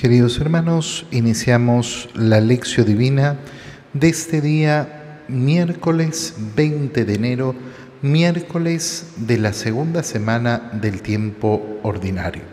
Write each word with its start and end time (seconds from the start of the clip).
Queridos 0.00 0.40
hermanos, 0.40 1.04
iniciamos 1.10 2.08
la 2.14 2.40
lección 2.40 2.86
divina 2.86 3.36
de 3.92 4.08
este 4.08 4.40
día, 4.40 5.24
miércoles 5.28 6.36
20 6.56 7.04
de 7.04 7.14
enero, 7.14 7.54
miércoles 8.00 9.08
de 9.18 9.36
la 9.36 9.52
segunda 9.52 10.02
semana 10.02 10.70
del 10.72 11.02
tiempo 11.02 11.80
ordinario. 11.82 12.44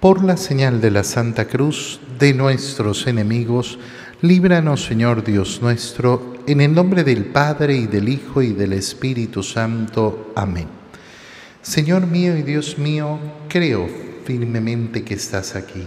Por 0.00 0.24
la 0.24 0.36
señal 0.36 0.80
de 0.80 0.90
la 0.90 1.04
Santa 1.04 1.44
Cruz 1.44 2.00
de 2.18 2.34
nuestros 2.34 3.06
enemigos, 3.06 3.78
líbranos 4.20 4.84
Señor 4.84 5.22
Dios 5.22 5.62
nuestro, 5.62 6.34
en 6.48 6.60
el 6.60 6.74
nombre 6.74 7.04
del 7.04 7.26
Padre 7.26 7.76
y 7.76 7.86
del 7.86 8.08
Hijo 8.08 8.42
y 8.42 8.54
del 8.54 8.72
Espíritu 8.72 9.44
Santo. 9.44 10.32
Amén. 10.34 10.66
Señor 11.62 12.08
mío 12.08 12.36
y 12.36 12.42
Dios 12.42 12.76
mío, 12.76 13.20
creo 13.48 13.88
firmemente 14.24 15.04
que 15.04 15.14
estás 15.14 15.54
aquí 15.54 15.86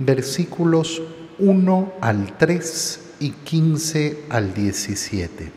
versículos 0.00 1.00
1 1.38 1.92
al 2.00 2.36
3 2.36 3.00
y 3.20 3.30
15 3.30 4.24
al 4.30 4.52
17. 4.52 5.52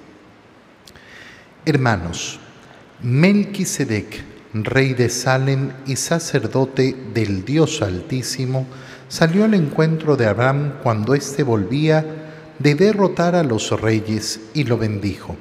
Hermanos, 1.65 2.39
Melquisedec, 3.01 4.23
rey 4.53 4.93
de 4.93 5.09
Salem 5.09 5.71
y 5.87 5.95
sacerdote 5.95 6.95
del 7.13 7.45
Dios 7.45 7.81
Altísimo, 7.81 8.67
salió 9.07 9.45
al 9.45 9.53
encuentro 9.53 10.15
de 10.17 10.27
Abraham 10.27 10.73
cuando 10.83 11.15
éste 11.15 11.43
volvía 11.43 12.05
de 12.59 12.75
derrotar 12.75 13.35
a 13.35 13.43
los 13.43 13.71
reyes 13.79 14.41
y 14.53 14.65
lo 14.65 14.77
bendijo. 14.77 15.35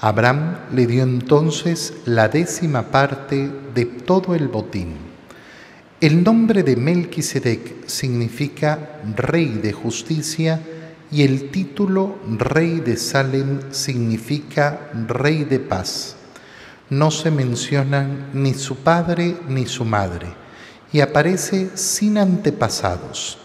Abraham 0.00 0.58
le 0.74 0.86
dio 0.86 1.02
entonces 1.02 1.94
la 2.04 2.28
décima 2.28 2.90
parte 2.90 3.50
de 3.74 3.86
todo 3.86 4.34
el 4.34 4.48
botín. 4.48 5.05
El 5.98 6.22
nombre 6.22 6.62
de 6.62 6.76
Melquisedec 6.76 7.88
significa 7.88 9.00
rey 9.16 9.58
de 9.62 9.72
justicia 9.72 10.60
y 11.10 11.22
el 11.22 11.50
título 11.50 12.18
rey 12.36 12.80
de 12.80 12.98
Salem 12.98 13.60
significa 13.70 14.90
rey 15.08 15.44
de 15.44 15.58
paz. 15.58 16.16
No 16.90 17.10
se 17.10 17.30
mencionan 17.30 18.28
ni 18.34 18.52
su 18.52 18.76
padre 18.76 19.38
ni 19.48 19.64
su 19.64 19.86
madre 19.86 20.26
y 20.92 21.00
aparece 21.00 21.70
sin 21.72 22.18
antepasados. 22.18 23.38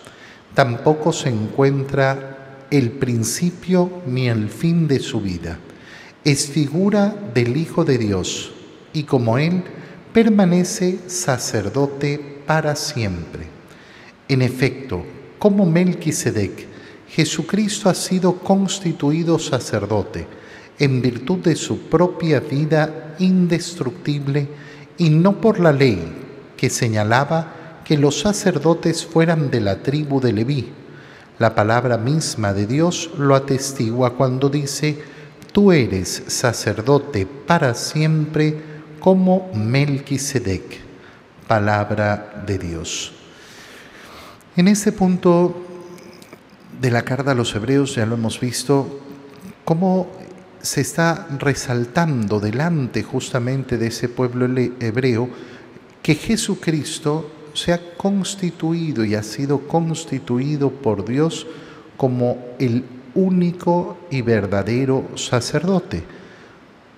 Tampoco 0.54 1.14
se 1.14 1.30
encuentra 1.30 2.66
el 2.70 2.92
principio 2.92 4.02
ni 4.06 4.28
el 4.28 4.50
fin 4.50 4.90
de 4.90 5.00
su 5.00 5.22
vida. 5.22 5.58
Es 6.26 6.48
figura 6.48 7.16
del 7.34 7.56
Hijo 7.56 7.86
de 7.86 7.98
Dios 7.98 8.52
y 8.92 9.04
como 9.04 9.38
Él 9.38 9.64
permanece 10.12 11.00
sacerdote 11.08 12.31
para 12.46 12.76
siempre. 12.76 13.48
En 14.28 14.42
efecto, 14.42 15.04
como 15.38 15.66
Melquisedec, 15.66 16.68
Jesucristo 17.08 17.90
ha 17.90 17.94
sido 17.94 18.40
constituido 18.40 19.38
sacerdote 19.40 20.28
en 20.80 21.02
virtud 21.02 21.40
de 21.40 21.56
su 21.56 21.90
propia 21.90 22.40
vida 22.40 23.16
indestructible 23.20 24.48
y 24.98 25.10
no 25.10 25.42
por 25.42 25.60
la 25.60 25.72
ley 25.72 26.02
que 26.56 26.70
señalaba 26.70 27.82
que 27.84 27.98
los 27.98 28.20
sacerdotes 28.20 29.06
fueran 29.06 29.52
de 29.52 29.60
la 29.60 29.84
tribu 29.84 30.22
de 30.22 30.32
Leví. 30.32 30.70
La 31.40 31.56
palabra 31.56 31.98
misma 31.98 32.54
de 32.54 32.68
Dios 32.68 33.10
lo 33.18 33.36
atestigua 33.36 34.16
cuando 34.16 34.50
dice, 34.50 34.98
tú 35.52 35.72
eres 35.72 36.24
sacerdote 36.28 37.26
para 37.26 37.74
siempre 37.74 38.56
como 39.00 39.52
Melquisedec 39.54 40.91
palabra 41.52 42.46
de 42.48 42.58
Dios. 42.58 43.12
En 44.56 44.70
este 44.70 44.94
punto 44.94 45.54
de 46.80 46.90
la 46.90 47.02
carta 47.02 47.32
a 47.32 47.36
los 47.36 47.54
hebreos 47.54 47.96
ya 47.96 48.06
lo 48.06 48.16
hemos 48.16 48.40
visto, 48.40 49.02
cómo 49.66 50.08
se 50.62 50.80
está 50.80 51.28
resaltando 51.40 52.40
delante 52.40 53.04
justamente 53.04 53.78
de 53.78 53.88
ese 53.88 54.08
pueblo 54.08 54.46
hebreo 54.80 55.28
que 56.02 56.16
Jesucristo 56.16 57.30
se 57.54 57.74
ha 57.74 57.98
constituido 57.98 59.04
y 59.04 59.16
ha 59.16 59.24
sido 59.24 59.68
constituido 59.68 60.72
por 60.72 61.04
Dios 61.04 61.46
como 61.98 62.38
el 62.60 62.86
único 63.14 63.98
y 64.10 64.22
verdadero 64.22 65.10
sacerdote. 65.16 66.02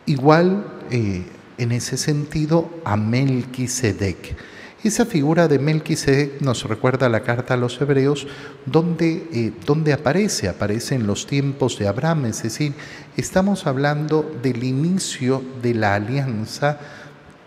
Igual 0.05 0.63
eh, 0.91 1.25
en 1.57 1.71
ese 1.71 1.97
sentido 1.97 2.69
a 2.85 2.97
Melquisedec. 2.97 4.35
Esa 4.83 5.05
figura 5.05 5.47
de 5.47 5.59
Melquisedec 5.59 6.41
nos 6.41 6.63
recuerda 6.65 7.07
la 7.07 7.21
carta 7.23 7.53
a 7.53 7.57
los 7.57 7.79
hebreos, 7.79 8.27
donde, 8.65 9.27
eh, 9.31 9.53
donde 9.65 9.93
aparece, 9.93 10.49
aparece 10.49 10.95
en 10.95 11.07
los 11.07 11.25
tiempos 11.25 11.79
de 11.79 11.87
Abraham, 11.87 12.25
es 12.25 12.43
decir, 12.43 12.73
estamos 13.15 13.65
hablando 13.65 14.29
del 14.41 14.63
inicio 14.63 15.41
de 15.61 15.73
la 15.73 15.95
alianza 15.95 16.79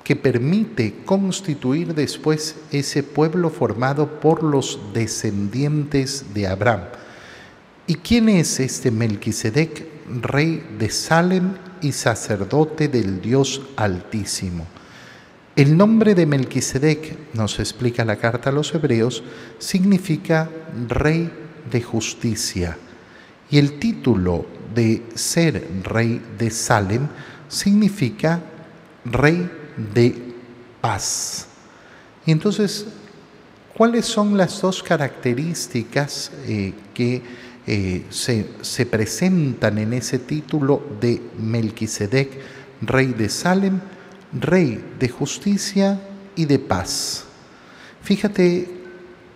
que 0.02 0.16
permite 0.16 1.02
constituir 1.04 1.94
después 1.94 2.54
ese 2.70 3.02
pueblo 3.02 3.50
formado 3.50 4.20
por 4.20 4.42
los 4.42 4.78
descendientes 4.94 6.32
de 6.32 6.46
Abraham. 6.46 6.84
¿Y 7.86 7.96
quién 7.96 8.28
es 8.28 8.60
este 8.60 8.90
Melquisedec? 8.90 9.86
Rey 10.22 10.64
de 10.78 10.88
Salem 10.90 11.54
y 11.86 11.92
sacerdote 11.92 12.88
del 12.88 13.20
Dios 13.20 13.62
Altísimo. 13.76 14.66
El 15.54 15.76
nombre 15.76 16.14
de 16.14 16.26
Melquisedec, 16.26 17.34
nos 17.34 17.58
explica 17.60 18.04
la 18.04 18.16
carta 18.16 18.50
a 18.50 18.52
los 18.52 18.74
hebreos, 18.74 19.22
significa 19.58 20.50
rey 20.88 21.30
de 21.70 21.80
justicia. 21.80 22.76
Y 23.50 23.58
el 23.58 23.78
título 23.78 24.44
de 24.74 25.04
ser 25.14 25.66
rey 25.84 26.20
de 26.36 26.50
Salem 26.50 27.08
significa 27.48 28.40
rey 29.04 29.50
de 29.94 30.34
paz. 30.80 31.46
Y 32.26 32.32
entonces, 32.32 32.86
¿cuáles 33.74 34.04
son 34.04 34.36
las 34.36 34.60
dos 34.60 34.82
características 34.82 36.32
eh, 36.46 36.74
que 36.92 37.22
eh, 37.68 38.06
se, 38.10 38.86
presentan 38.86 39.78
en 39.78 39.92
ese 39.92 40.20
título 40.20 40.82
de 41.00 41.20
Melquisedec, 41.36 42.30
rey 42.80 43.08
de 43.08 43.28
Salem, 43.28 43.80
rey 44.32 44.84
de 45.00 45.08
justicia 45.08 46.00
y 46.36 46.44
de 46.44 46.60
paz. 46.60 47.24
Fíjate 48.02 48.70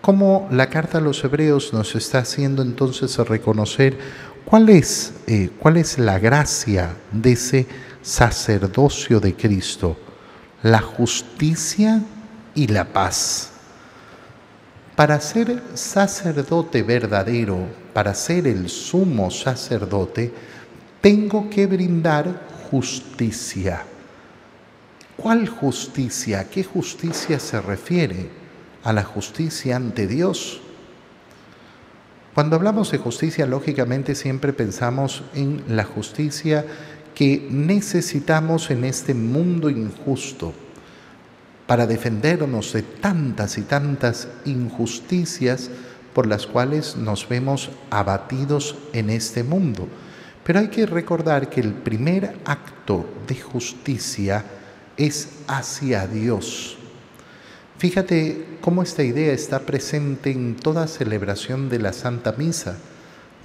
cómo 0.00 0.46
la 0.52 0.70
carta 0.70 0.98
a 0.98 1.00
los 1.00 1.24
hebreos 1.24 1.72
nos 1.72 1.96
está 1.96 2.18
haciendo 2.18 2.62
entonces 2.62 3.16
reconocer 3.18 3.98
cuál 4.44 4.68
es, 4.68 5.12
eh, 5.26 5.50
cuál 5.58 5.76
es 5.76 5.98
la 5.98 6.20
gracia 6.20 6.94
de 7.10 7.32
ese 7.32 7.66
sacerdocio 8.00 9.18
de 9.18 9.34
Cristo, 9.34 9.96
la 10.62 10.80
justicia 10.80 12.00
y 12.54 12.68
la 12.68 12.92
paz. 12.92 13.50
Para 14.94 15.20
ser 15.20 15.62
sacerdote 15.74 16.84
verdadero, 16.84 17.79
para 17.92 18.14
ser 18.14 18.46
el 18.46 18.68
sumo 18.68 19.30
sacerdote, 19.30 20.32
tengo 21.00 21.48
que 21.50 21.66
brindar 21.66 22.48
justicia. 22.70 23.82
¿Cuál 25.16 25.48
justicia? 25.48 26.40
¿A 26.40 26.44
qué 26.44 26.64
justicia 26.64 27.38
se 27.38 27.60
refiere? 27.60 28.30
A 28.84 28.92
la 28.92 29.04
justicia 29.04 29.76
ante 29.76 30.06
Dios. 30.06 30.60
Cuando 32.34 32.56
hablamos 32.56 32.90
de 32.90 32.98
justicia, 32.98 33.44
lógicamente 33.44 34.14
siempre 34.14 34.52
pensamos 34.52 35.24
en 35.34 35.64
la 35.68 35.84
justicia 35.84 36.64
que 37.14 37.46
necesitamos 37.50 38.70
en 38.70 38.84
este 38.84 39.14
mundo 39.14 39.68
injusto 39.68 40.54
para 41.66 41.86
defendernos 41.86 42.72
de 42.72 42.82
tantas 42.82 43.58
y 43.58 43.62
tantas 43.62 44.28
injusticias 44.44 45.70
por 46.14 46.26
las 46.26 46.46
cuales 46.46 46.96
nos 46.96 47.28
vemos 47.28 47.70
abatidos 47.90 48.76
en 48.92 49.10
este 49.10 49.42
mundo. 49.42 49.88
Pero 50.44 50.58
hay 50.58 50.68
que 50.68 50.86
recordar 50.86 51.48
que 51.48 51.60
el 51.60 51.72
primer 51.72 52.36
acto 52.44 53.06
de 53.26 53.36
justicia 53.36 54.44
es 54.96 55.28
hacia 55.46 56.06
Dios. 56.06 56.76
Fíjate 57.78 58.58
cómo 58.60 58.82
esta 58.82 59.02
idea 59.02 59.32
está 59.32 59.60
presente 59.60 60.30
en 60.30 60.56
toda 60.56 60.86
celebración 60.86 61.68
de 61.68 61.78
la 61.78 61.92
Santa 61.92 62.32
Misa, 62.32 62.76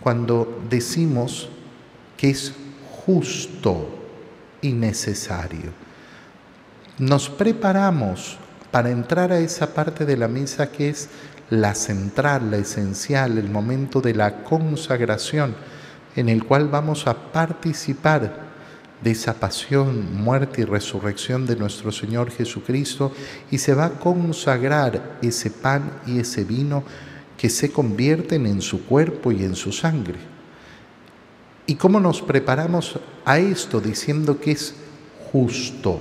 cuando 0.01 0.61
decimos 0.69 1.49
que 2.17 2.31
es 2.31 2.53
justo 3.05 3.89
y 4.61 4.73
necesario. 4.73 5.71
Nos 6.97 7.29
preparamos 7.29 8.37
para 8.71 8.89
entrar 8.89 9.31
a 9.31 9.39
esa 9.39 9.73
parte 9.73 10.05
de 10.05 10.17
la 10.17 10.27
misa 10.27 10.69
que 10.69 10.89
es 10.89 11.07
la 11.49 11.75
central, 11.75 12.51
la 12.51 12.57
esencial, 12.57 13.37
el 13.37 13.49
momento 13.49 14.01
de 14.01 14.13
la 14.13 14.43
consagración, 14.43 15.55
en 16.15 16.29
el 16.29 16.43
cual 16.43 16.69
vamos 16.69 17.07
a 17.07 17.31
participar 17.31 18.45
de 19.01 19.11
esa 19.11 19.35
pasión, 19.35 20.15
muerte 20.15 20.61
y 20.61 20.65
resurrección 20.65 21.45
de 21.45 21.55
nuestro 21.55 21.91
Señor 21.91 22.31
Jesucristo 22.31 23.11
y 23.51 23.57
se 23.57 23.73
va 23.73 23.85
a 23.85 23.99
consagrar 23.99 25.19
ese 25.21 25.51
pan 25.51 25.99
y 26.07 26.19
ese 26.19 26.43
vino 26.43 26.83
que 27.37 27.49
se 27.49 27.71
convierten 27.71 28.45
en 28.47 28.61
su 28.61 28.85
cuerpo 28.85 29.31
y 29.31 29.43
en 29.43 29.55
su 29.55 29.71
sangre. 29.71 30.17
¿Y 31.67 31.75
cómo 31.75 31.99
nos 31.99 32.21
preparamos 32.21 32.99
a 33.25 33.37
esto 33.37 33.81
diciendo 33.81 34.39
que 34.39 34.51
es 34.51 34.75
justo, 35.31 35.99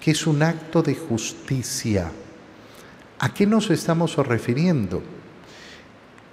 que 0.00 0.12
es 0.12 0.26
un 0.26 0.42
acto 0.42 0.82
de 0.82 0.94
justicia? 0.94 2.10
¿A 3.22 3.32
qué 3.32 3.46
nos 3.46 3.70
estamos 3.70 4.16
refiriendo? 4.16 5.00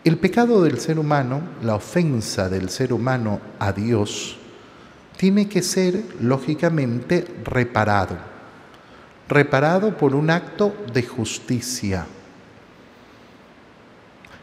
El 0.03 0.17
pecado 0.17 0.63
del 0.63 0.79
ser 0.79 0.97
humano, 0.97 1.39
la 1.61 1.75
ofensa 1.75 2.49
del 2.49 2.71
ser 2.71 2.93
humano 2.93 3.39
a 3.59 3.71
Dios, 3.71 4.37
tiene 5.15 5.47
que 5.47 5.61
ser 5.61 6.03
lógicamente 6.19 7.27
reparado, 7.43 8.17
reparado 9.27 9.95
por 9.95 10.15
un 10.15 10.31
acto 10.31 10.73
de 10.91 11.03
justicia. 11.03 12.07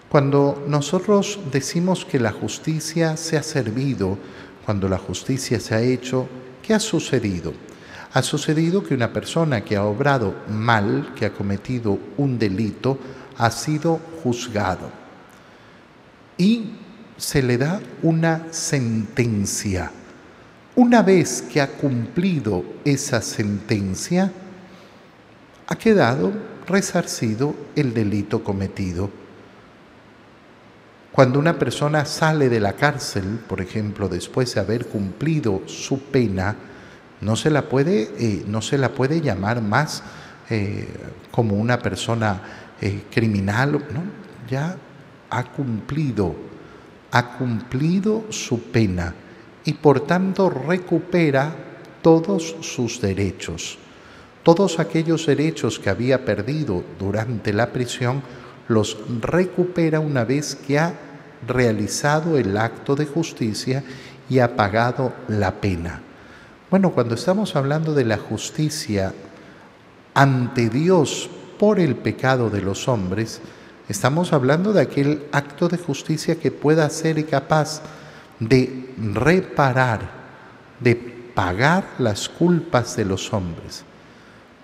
Cuando 0.09 0.65
nosotros 0.69 1.41
decimos 1.51 2.05
que 2.05 2.21
la 2.21 2.31
justicia 2.31 3.17
se 3.17 3.37
ha 3.37 3.43
servido, 3.43 4.19
cuando 4.65 4.89
la 4.89 4.99
justicia 4.99 5.59
se 5.59 5.75
ha 5.75 5.81
hecho, 5.81 6.29
¿qué 6.63 6.75
ha 6.75 6.79
sucedido? 6.79 7.53
Ha 8.17 8.23
sucedido 8.23 8.83
que 8.83 8.95
una 8.95 9.13
persona 9.13 9.61
que 9.61 9.77
ha 9.77 9.85
obrado 9.85 10.35
mal, 10.49 11.13
que 11.15 11.27
ha 11.27 11.35
cometido 11.35 11.99
un 12.17 12.39
delito, 12.39 12.99
ha 13.37 13.51
sido 13.51 14.01
juzgado 14.23 14.91
y 16.39 16.71
se 17.19 17.43
le 17.43 17.59
da 17.59 17.79
una 18.01 18.47
sentencia 18.53 19.91
una 20.77 21.03
vez 21.03 21.43
que 21.43 21.61
ha 21.61 21.69
cumplido 21.69 22.65
esa 22.87 23.21
sentencia, 23.21 24.33
ha 25.67 25.77
quedado 25.77 26.33
resarcido 26.67 27.55
el 27.75 27.93
delito 27.93 28.43
cometido. 28.43 29.11
Cuando 31.13 31.39
una 31.39 31.59
persona 31.59 32.07
sale 32.07 32.49
de 32.49 32.61
la 32.61 32.75
cárcel, 32.75 33.41
por 33.47 33.61
ejemplo, 33.61 34.09
después 34.09 34.55
de 34.55 34.61
haber 34.61 34.87
cumplido 34.87 35.63
su 35.67 35.99
pena, 35.99 36.57
no 37.21 37.37
se 37.37 37.51
la 37.51 37.63
puede, 37.63 38.11
eh, 38.19 38.45
no 38.47 38.63
se 38.63 38.79
la 38.79 38.91
puede 38.91 39.21
llamar 39.21 39.63
más 39.63 40.03
eh, 40.51 40.89
como 41.31 41.57
una 41.57 41.79
persona 41.79 42.41
eh, 42.81 43.05
criminal, 43.11 43.73
¿no? 43.73 44.03
ya 44.49 44.77
ha 45.31 45.45
cumplido, 45.45 46.35
ha 47.11 47.37
cumplido 47.37 48.25
su 48.31 48.63
pena 48.63 49.15
y 49.65 49.73
por 49.73 50.01
tanto 50.01 50.51
recupera 50.51 51.55
todos 52.03 52.57
sus 52.61 53.01
derechos. 53.01 53.79
Todos 54.43 54.79
aquellos 54.79 55.27
derechos 55.27 55.81
que 55.81 55.91
había 55.91 56.25
perdido 56.25 56.85
durante 57.01 57.53
la 57.53 57.73
prisión 57.73 58.23
los 58.69 58.97
recupera 59.21 59.99
una 59.99 60.25
vez 60.25 60.55
que 60.55 60.79
ha 60.79 60.95
realizado 61.47 62.39
el 62.39 62.57
acto 62.57 62.95
de 62.95 63.07
justicia 63.07 63.83
y 64.29 64.39
ha 64.39 64.55
pagado 64.55 65.13
la 65.27 65.61
pena. 65.61 66.06
Bueno, 66.69 66.91
cuando 66.91 67.15
estamos 67.15 67.55
hablando 67.55 67.95
de 67.95 68.05
la 68.05 68.19
justicia 68.19 69.15
ante 70.15 70.69
Dios 70.69 71.31
por 71.61 71.79
el 71.79 71.95
pecado 71.95 72.51
de 72.51 72.61
los 72.61 72.89
hombres, 72.89 73.41
estamos 73.89 74.33
hablando 74.33 74.73
de 74.73 74.81
aquel 74.81 75.27
acto 75.31 75.69
de 75.69 75.79
justicia 75.79 76.41
que 76.41 76.51
pueda 76.51 76.91
ser 76.91 77.25
capaz 77.27 77.83
de 78.41 78.93
reparar, 79.15 80.11
de 80.81 80.97
pagar 80.97 81.87
las 81.99 82.29
culpas 82.29 82.97
de 82.97 83.05
los 83.05 83.33
hombres. 83.33 83.85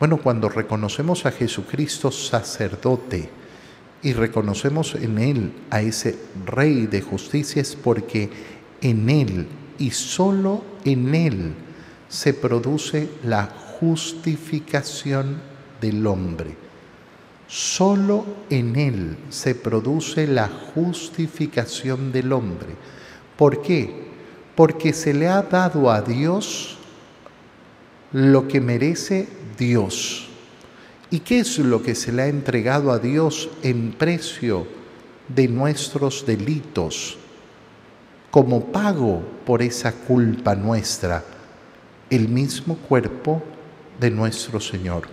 Bueno, 0.00 0.16
cuando 0.16 0.48
reconocemos 0.48 1.24
a 1.24 1.30
Jesucristo 1.30 2.10
sacerdote 2.10 3.30
y 4.02 4.12
reconocemos 4.12 4.96
en 4.96 5.18
Él 5.18 5.52
a 5.70 5.82
ese 5.82 6.18
Rey 6.46 6.88
de 6.88 7.00
justicia 7.00 7.62
es 7.62 7.76
porque 7.76 8.28
en 8.80 9.08
Él 9.08 9.46
y 9.78 9.92
solo 9.92 10.64
en 10.84 11.14
Él 11.14 11.54
se 12.12 12.34
produce 12.34 13.08
la 13.24 13.46
justificación 13.80 15.40
del 15.80 16.06
hombre. 16.06 16.54
Solo 17.48 18.26
en 18.50 18.76
Él 18.76 19.16
se 19.30 19.54
produce 19.54 20.26
la 20.26 20.48
justificación 20.74 22.12
del 22.12 22.34
hombre. 22.34 22.76
¿Por 23.38 23.62
qué? 23.62 24.08
Porque 24.54 24.92
se 24.92 25.14
le 25.14 25.26
ha 25.26 25.40
dado 25.40 25.90
a 25.90 26.02
Dios 26.02 26.76
lo 28.12 28.46
que 28.46 28.60
merece 28.60 29.26
Dios. 29.58 30.28
¿Y 31.10 31.20
qué 31.20 31.40
es 31.40 31.58
lo 31.58 31.82
que 31.82 31.94
se 31.94 32.12
le 32.12 32.22
ha 32.22 32.28
entregado 32.28 32.92
a 32.92 32.98
Dios 32.98 33.48
en 33.62 33.92
precio 33.92 34.66
de 35.28 35.48
nuestros 35.48 36.26
delitos? 36.26 37.16
Como 38.30 38.66
pago 38.66 39.22
por 39.46 39.62
esa 39.62 39.92
culpa 39.92 40.54
nuestra, 40.54 41.24
el 42.12 42.28
mismo 42.28 42.76
cuerpo 42.76 43.42
de 43.98 44.10
nuestro 44.10 44.60
Señor, 44.60 45.08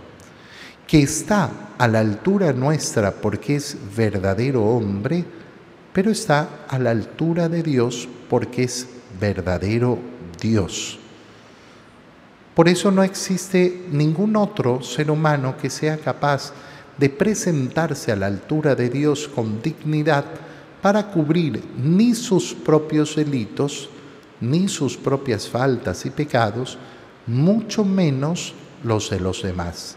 que 0.85 1.01
está 1.01 1.49
a 1.77 1.87
la 1.87 1.99
altura 1.99 2.51
nuestra 2.51 3.11
porque 3.11 3.55
es 3.55 3.77
verdadero 3.95 4.63
hombre, 4.65 5.23
pero 5.93 6.11
está 6.11 6.65
a 6.67 6.77
la 6.77 6.91
altura 6.91 7.47
de 7.47 7.63
Dios 7.63 8.07
porque 8.29 8.63
es 8.63 8.85
verdadero 9.19 9.97
Dios. 10.41 10.99
Por 12.53 12.67
eso 12.67 12.91
no 12.91 13.03
existe 13.03 13.85
ningún 13.89 14.35
otro 14.35 14.83
ser 14.83 15.09
humano 15.09 15.55
que 15.55 15.69
sea 15.69 15.97
capaz 15.97 16.51
de 16.97 17.09
presentarse 17.09 18.11
a 18.11 18.17
la 18.17 18.25
altura 18.25 18.75
de 18.75 18.89
Dios 18.89 19.29
con 19.33 19.61
dignidad 19.61 20.25
para 20.81 21.07
cubrir 21.07 21.63
ni 21.81 22.13
sus 22.13 22.53
propios 22.53 23.15
delitos, 23.15 23.89
ni 24.41 24.67
sus 24.67 24.97
propias 24.97 25.47
faltas 25.47 26.05
y 26.05 26.09
pecados, 26.09 26.77
mucho 27.29 27.85
menos 27.85 28.53
los 28.83 29.09
de 29.09 29.19
los 29.19 29.43
demás. 29.43 29.95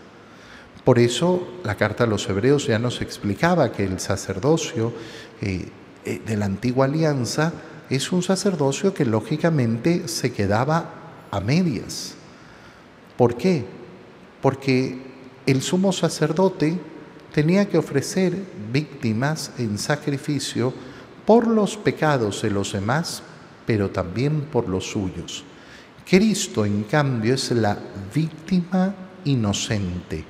Por 0.85 0.99
eso 0.99 1.47
la 1.65 1.77
carta 1.77 2.05
a 2.05 2.07
los 2.07 2.29
hebreos 2.29 2.67
ya 2.67 2.79
nos 2.79 3.01
explicaba 3.01 3.73
que 3.73 3.85
el 3.85 4.01
sacerdocio 4.01 4.93
eh, 5.41 5.69
eh, 6.05 6.21
de 6.27 6.37
la 6.37 6.47
antigua 6.47 6.87
alianza 6.87 7.53
es 7.89 8.13
un 8.13 8.23
sacerdocio 8.23 8.93
que 8.93 9.05
lógicamente 9.05 10.09
se 10.09 10.33
quedaba 10.33 10.91
a 11.31 11.41
medias. 11.41 12.15
¿Por 13.17 13.37
qué? 13.37 13.65
Porque 14.41 14.99
el 15.47 15.63
sumo 15.63 15.93
sacerdote 15.93 16.79
tenía 17.33 17.69
que 17.69 17.79
ofrecer 17.79 18.37
víctimas 18.73 19.53
en 19.59 19.79
sacrificio 19.79 20.75
por 21.25 21.47
los 21.47 21.77
pecados 21.77 22.43
de 22.43 22.51
los 22.51 22.73
demás, 22.73 23.23
pero 23.67 23.91
también 23.91 24.43
por 24.43 24.69
los 24.69 24.91
suyos. 24.91 25.45
Cristo, 26.09 26.65
en 26.65 26.85
cambio, 26.85 27.35
es 27.35 27.51
la 27.53 27.79
víctima 28.15 28.95
inocente, 29.25 30.25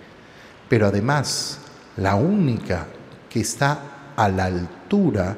pero 0.68 0.86
además 0.86 1.58
la 1.96 2.14
única 2.14 2.86
que 3.28 3.40
está 3.40 4.12
a 4.16 4.28
la 4.28 4.44
altura 4.44 5.36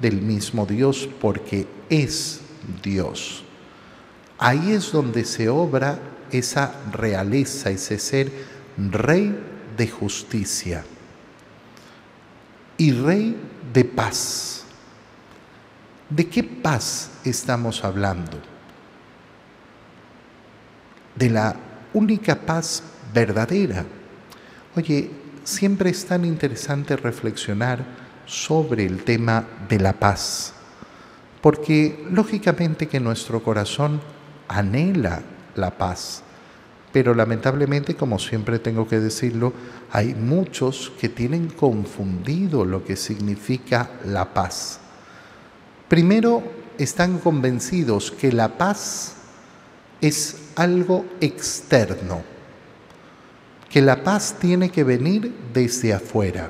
del 0.00 0.22
mismo 0.22 0.66
Dios 0.66 1.08
porque 1.20 1.66
es 1.88 2.40
Dios. 2.82 3.44
Ahí 4.38 4.72
es 4.72 4.92
donde 4.92 5.24
se 5.24 5.48
obra 5.48 5.98
esa 6.30 6.72
realeza, 6.92 7.70
ese 7.70 7.98
ser 7.98 8.30
rey 8.78 9.36
de 9.76 9.88
justicia 9.88 10.84
y 12.78 12.92
rey 12.92 13.36
de 13.72 13.84
paz. 13.84 14.64
¿De 16.08 16.28
qué 16.28 16.42
paz 16.42 17.10
estamos 17.24 17.84
hablando? 17.84 18.49
De 21.20 21.28
la 21.28 21.54
única 21.92 22.34
paz 22.34 22.82
verdadera. 23.12 23.84
Oye, 24.74 25.10
siempre 25.44 25.90
es 25.90 26.06
tan 26.06 26.24
interesante 26.24 26.96
reflexionar 26.96 27.84
sobre 28.24 28.86
el 28.86 29.04
tema 29.04 29.44
de 29.68 29.80
la 29.80 29.92
paz, 29.92 30.54
porque 31.42 32.06
lógicamente 32.10 32.88
que 32.88 33.00
nuestro 33.00 33.42
corazón 33.42 34.00
anhela 34.48 35.20
la 35.56 35.76
paz, 35.76 36.22
Pero 36.92 37.14
lamentablemente, 37.14 37.94
como 37.94 38.18
siempre 38.18 38.58
tengo 38.58 38.88
que 38.88 38.98
decirlo, 38.98 39.52
hay 39.92 40.14
muchos 40.14 40.90
que 40.98 41.08
tienen 41.08 41.48
confundido 41.48 42.64
lo 42.64 42.82
que 42.82 42.96
significa 42.96 43.90
la 44.04 44.34
paz. 44.34 44.80
Primero, 45.86 46.42
están 46.78 47.18
convencidos 47.18 48.10
que 48.10 48.32
la 48.32 48.58
paz 48.58 49.19
es 50.00 50.50
algo 50.56 51.04
externo, 51.20 52.22
que 53.68 53.80
la 53.80 54.02
paz 54.02 54.36
tiene 54.38 54.70
que 54.70 54.84
venir 54.84 55.32
desde 55.52 55.92
afuera. 55.92 56.48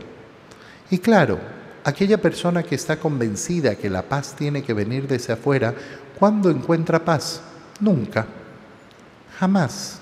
Y 0.90 0.98
claro, 0.98 1.38
aquella 1.84 2.20
persona 2.20 2.62
que 2.62 2.74
está 2.74 2.98
convencida 2.98 3.74
que 3.74 3.90
la 3.90 4.02
paz 4.02 4.34
tiene 4.36 4.62
que 4.62 4.74
venir 4.74 5.06
desde 5.06 5.32
afuera, 5.32 5.74
¿cuándo 6.18 6.50
encuentra 6.50 7.04
paz? 7.04 7.40
Nunca, 7.80 8.26
jamás 9.38 10.00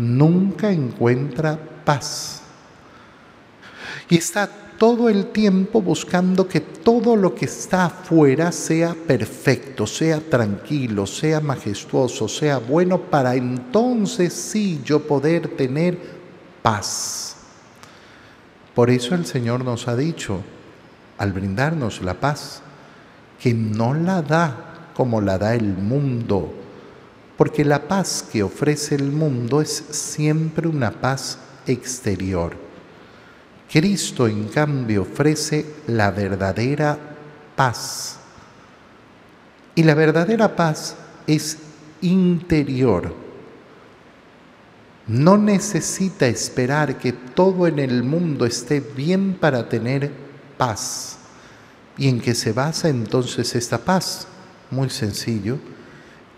nunca 0.00 0.70
encuentra 0.70 1.58
paz. 1.84 2.40
Y 4.08 4.16
está 4.16 4.48
todo 4.80 5.10
el 5.10 5.26
tiempo 5.26 5.82
buscando 5.82 6.48
que 6.48 6.60
todo 6.60 7.14
lo 7.14 7.34
que 7.34 7.44
está 7.44 7.84
afuera 7.84 8.50
sea 8.50 8.94
perfecto, 8.94 9.86
sea 9.86 10.20
tranquilo, 10.20 11.06
sea 11.06 11.38
majestuoso, 11.42 12.26
sea 12.28 12.56
bueno, 12.56 12.98
para 12.98 13.34
entonces 13.34 14.32
sí 14.32 14.80
yo 14.82 15.06
poder 15.06 15.48
tener 15.48 15.98
paz. 16.62 17.36
Por 18.74 18.88
eso 18.88 19.14
el 19.14 19.26
Señor 19.26 19.62
nos 19.62 19.86
ha 19.86 19.94
dicho, 19.94 20.40
al 21.18 21.34
brindarnos 21.34 22.00
la 22.00 22.14
paz, 22.14 22.62
que 23.38 23.52
no 23.52 23.92
la 23.92 24.22
da 24.22 24.92
como 24.96 25.20
la 25.20 25.36
da 25.36 25.54
el 25.54 25.76
mundo, 25.76 26.54
porque 27.36 27.66
la 27.66 27.86
paz 27.86 28.24
que 28.32 28.42
ofrece 28.42 28.94
el 28.94 29.12
mundo 29.12 29.60
es 29.60 29.84
siempre 29.90 30.68
una 30.68 30.90
paz 30.90 31.38
exterior. 31.66 32.69
Cristo, 33.70 34.26
en 34.26 34.48
cambio, 34.48 35.02
ofrece 35.02 35.64
la 35.86 36.10
verdadera 36.10 36.98
paz. 37.54 38.18
Y 39.74 39.82
la 39.82 39.94
verdadera 39.94 40.56
paz 40.56 40.96
es 41.26 41.58
interior. 42.00 43.14
No 45.06 45.36
necesita 45.36 46.26
esperar 46.26 46.98
que 46.98 47.12
todo 47.12 47.66
en 47.66 47.78
el 47.78 48.02
mundo 48.02 48.46
esté 48.46 48.80
bien 48.80 49.34
para 49.34 49.68
tener 49.68 50.10
paz. 50.56 51.18
¿Y 51.96 52.08
en 52.08 52.20
qué 52.20 52.34
se 52.34 52.52
basa 52.52 52.88
entonces 52.88 53.54
esta 53.54 53.78
paz? 53.78 54.26
Muy 54.70 54.90
sencillo 54.90 55.58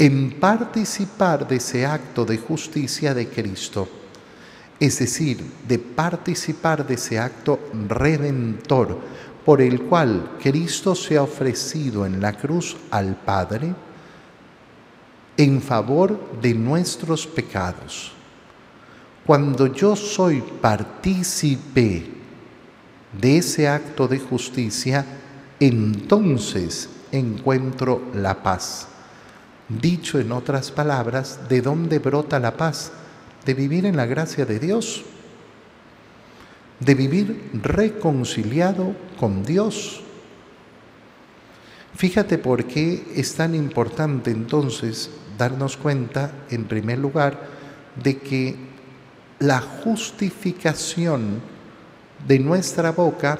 en 0.02 0.40
participar 0.40 1.46
de 1.46 1.56
ese 1.56 1.86
acto 1.86 2.24
de 2.24 2.36
justicia 2.36 3.14
de 3.14 3.28
Cristo, 3.28 3.88
es 4.82 4.98
decir, 4.98 5.38
de 5.68 5.78
participar 5.78 6.84
de 6.84 6.94
ese 6.94 7.16
acto 7.16 7.60
redentor 7.86 8.98
por 9.44 9.60
el 9.60 9.82
cual 9.82 10.38
Cristo 10.42 10.96
se 10.96 11.16
ha 11.16 11.22
ofrecido 11.22 12.04
en 12.04 12.20
la 12.20 12.32
cruz 12.32 12.76
al 12.90 13.14
Padre 13.14 13.72
en 15.36 15.62
favor 15.62 16.18
de 16.42 16.54
nuestros 16.54 17.28
pecados. 17.28 18.10
Cuando 19.24 19.68
yo 19.68 19.94
soy 19.94 20.42
partícipe 20.60 22.10
de 23.16 23.36
ese 23.36 23.68
acto 23.68 24.08
de 24.08 24.18
justicia, 24.18 25.06
entonces 25.60 26.88
encuentro 27.12 28.02
la 28.14 28.42
paz. 28.42 28.88
Dicho 29.68 30.18
en 30.18 30.32
otras 30.32 30.72
palabras, 30.72 31.38
¿de 31.48 31.62
dónde 31.62 32.00
brota 32.00 32.40
la 32.40 32.56
paz? 32.56 32.90
De 33.44 33.54
vivir 33.54 33.86
en 33.86 33.96
la 33.96 34.06
gracia 34.06 34.46
de 34.46 34.58
Dios, 34.58 35.04
de 36.80 36.94
vivir 36.94 37.50
reconciliado 37.54 38.94
con 39.18 39.44
Dios. 39.44 40.02
Fíjate 41.94 42.38
por 42.38 42.64
qué 42.64 43.04
es 43.14 43.34
tan 43.34 43.54
importante 43.54 44.30
entonces 44.30 45.10
darnos 45.36 45.76
cuenta, 45.76 46.32
en 46.50 46.64
primer 46.64 46.98
lugar, 46.98 47.40
de 48.02 48.18
que 48.18 48.56
la 49.38 49.60
justificación 49.60 51.40
de 52.26 52.38
nuestra 52.38 52.92
boca 52.92 53.38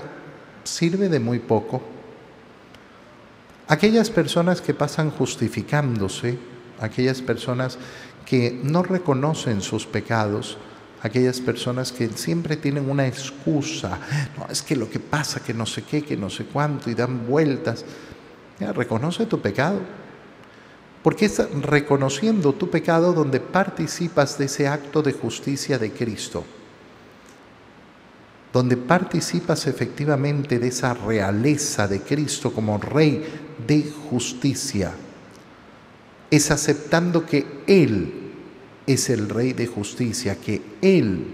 sirve 0.65 1.09
de 1.09 1.21
muy 1.21 1.39
poco 1.39 1.83
Aquellas 3.73 4.11
personas 4.11 4.61
que 4.61 4.75
pasan 4.75 5.11
justificándose, 5.11 6.39
aquellas 6.79 7.23
personas 7.23 7.79
que 8.27 8.61
no 8.63 8.83
reconocen 8.83 9.61
sus 9.61 9.87
pecados, 9.87 10.59
aquellas 11.03 11.41
personas 11.41 11.93
que 11.93 12.09
siempre 12.11 12.57
tienen 12.57 12.89
una 12.89 13.07
excusa, 13.07 13.99
no, 14.39 14.47
es 14.51 14.63
que 14.63 14.77
lo 14.77 14.89
que 14.89 15.01
pasa, 15.01 15.41
que 15.41 15.55
no 15.55 15.67
sé 15.67 15.83
qué, 15.83 16.03
que 16.03 16.17
no 16.17 16.31
sé 16.31 16.45
cuánto, 16.45 16.91
y 16.91 16.95
dan 16.95 17.27
vueltas. 17.27 17.85
reconoce 18.59 19.27
tu 19.27 19.41
pecado, 19.41 19.81
porque 21.03 21.27
es 21.27 21.43
reconociendo 21.63 22.53
tu 22.53 22.71
pecado 22.71 23.13
donde 23.13 23.41
participas 23.41 24.39
de 24.39 24.45
ese 24.45 24.69
acto 24.69 25.03
de 25.03 25.13
justicia 25.13 25.79
de 25.79 25.91
Cristo 25.91 26.45
donde 28.53 28.77
participas 28.77 29.67
efectivamente 29.67 30.59
de 30.59 30.69
esa 30.69 30.93
realeza 30.93 31.89
de 31.89 32.01
Cristo 32.01 32.53
como 32.53 32.77
Rey 32.79 33.25
de 33.67 33.91
justicia. 34.11 34.93
Es 36.33 36.51
aceptando 36.51 37.27
que 37.27 37.63
Él 37.67 38.11
es 38.87 39.11
el 39.11 39.29
Rey 39.29 39.53
de 39.53 39.67
justicia, 39.67 40.41
que 40.41 40.63
Él 40.81 41.27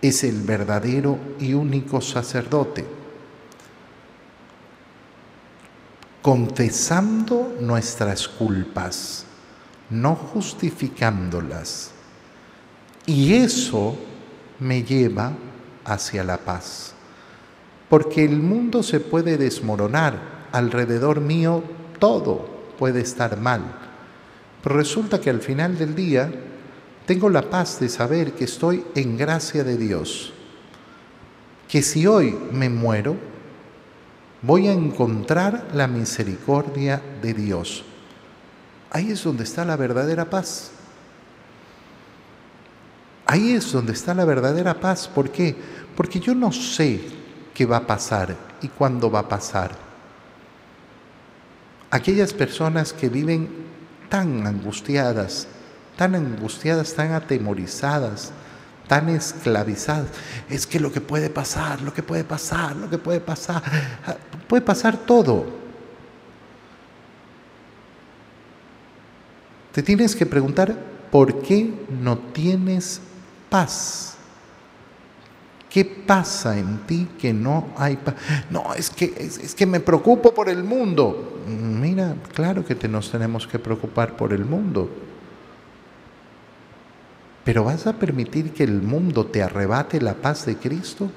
es 0.00 0.22
el 0.22 0.42
verdadero 0.42 1.18
y 1.40 1.54
único 1.54 2.00
sacerdote. 2.00 2.84
Confesando 6.22 7.56
nuestras 7.60 8.28
culpas, 8.28 9.24
no 9.90 10.14
justificándolas. 10.14 11.90
Y 13.06 13.34
eso 13.34 13.96
me 14.60 14.84
lleva 14.84 15.32
hacia 15.84 16.22
la 16.22 16.38
paz. 16.38 16.94
Porque 17.88 18.24
el 18.24 18.38
mundo 18.38 18.84
se 18.84 19.00
puede 19.00 19.36
desmoronar, 19.36 20.46
alrededor 20.52 21.20
mío 21.20 21.64
todo 21.98 22.49
puede 22.80 23.02
estar 23.02 23.38
mal. 23.38 23.60
Pero 24.62 24.74
resulta 24.74 25.20
que 25.20 25.28
al 25.28 25.42
final 25.42 25.76
del 25.76 25.94
día 25.94 26.32
tengo 27.04 27.28
la 27.28 27.42
paz 27.42 27.78
de 27.78 27.90
saber 27.90 28.32
que 28.32 28.44
estoy 28.44 28.82
en 28.94 29.18
gracia 29.18 29.62
de 29.64 29.76
Dios. 29.76 30.32
Que 31.68 31.82
si 31.82 32.06
hoy 32.06 32.36
me 32.52 32.70
muero, 32.70 33.16
voy 34.40 34.68
a 34.68 34.72
encontrar 34.72 35.68
la 35.74 35.86
misericordia 35.88 37.02
de 37.20 37.34
Dios. 37.34 37.84
Ahí 38.90 39.10
es 39.10 39.22
donde 39.22 39.44
está 39.44 39.66
la 39.66 39.76
verdadera 39.76 40.30
paz. 40.30 40.70
Ahí 43.26 43.52
es 43.52 43.70
donde 43.70 43.92
está 43.92 44.14
la 44.14 44.24
verdadera 44.24 44.80
paz. 44.80 45.06
¿Por 45.06 45.30
qué? 45.30 45.54
Porque 45.94 46.18
yo 46.18 46.34
no 46.34 46.50
sé 46.50 46.98
qué 47.52 47.66
va 47.66 47.76
a 47.76 47.86
pasar 47.86 48.34
y 48.62 48.68
cuándo 48.68 49.10
va 49.10 49.20
a 49.20 49.28
pasar. 49.28 49.89
Aquellas 51.90 52.32
personas 52.32 52.92
que 52.92 53.08
viven 53.08 53.48
tan 54.08 54.46
angustiadas, 54.46 55.48
tan 55.96 56.14
angustiadas, 56.14 56.94
tan 56.94 57.12
atemorizadas, 57.12 58.32
tan 58.86 59.08
esclavizadas. 59.08 60.08
Es 60.48 60.66
que 60.66 60.80
lo 60.80 60.92
que 60.92 61.00
puede 61.00 61.30
pasar, 61.30 61.82
lo 61.82 61.92
que 61.92 62.02
puede 62.02 62.24
pasar, 62.24 62.76
lo 62.76 62.88
que 62.88 62.98
puede 62.98 63.20
pasar, 63.20 63.62
puede 64.48 64.62
pasar 64.62 64.96
todo. 64.96 65.60
Te 69.72 69.82
tienes 69.82 70.16
que 70.16 70.26
preguntar, 70.26 70.76
¿por 71.10 71.42
qué 71.42 71.72
no 71.88 72.18
tienes 72.18 73.00
paz. 73.50 74.14
¿Qué 75.70 75.84
pasa 75.84 76.58
en 76.58 76.78
ti 76.78 77.06
que 77.16 77.32
no 77.32 77.68
hay 77.76 77.96
paz? 77.96 78.16
No, 78.50 78.74
es 78.74 78.90
que, 78.90 79.14
es, 79.16 79.54
que 79.54 79.66
me 79.66 79.78
preocupo 79.78 80.34
por 80.34 80.48
el 80.48 80.64
mundo. 80.64 81.42
Mira, 81.46 82.16
claro 82.34 82.64
que 82.64 82.74
nos 82.88 83.12
tenemos 83.12 83.46
que 83.46 83.60
preocupar 83.60 84.16
por 84.16 84.32
el 84.32 84.44
mundo. 84.44 84.90
Pero 87.44 87.64
¿vas 87.64 87.86
a 87.86 87.92
permitir 87.92 88.52
que 88.52 88.64
el 88.64 88.82
mundo 88.82 89.26
te 89.26 89.44
arrebate 89.44 90.00
la 90.00 90.14
paz 90.14 90.44
de 90.44 90.56
Cristo? 90.56 91.08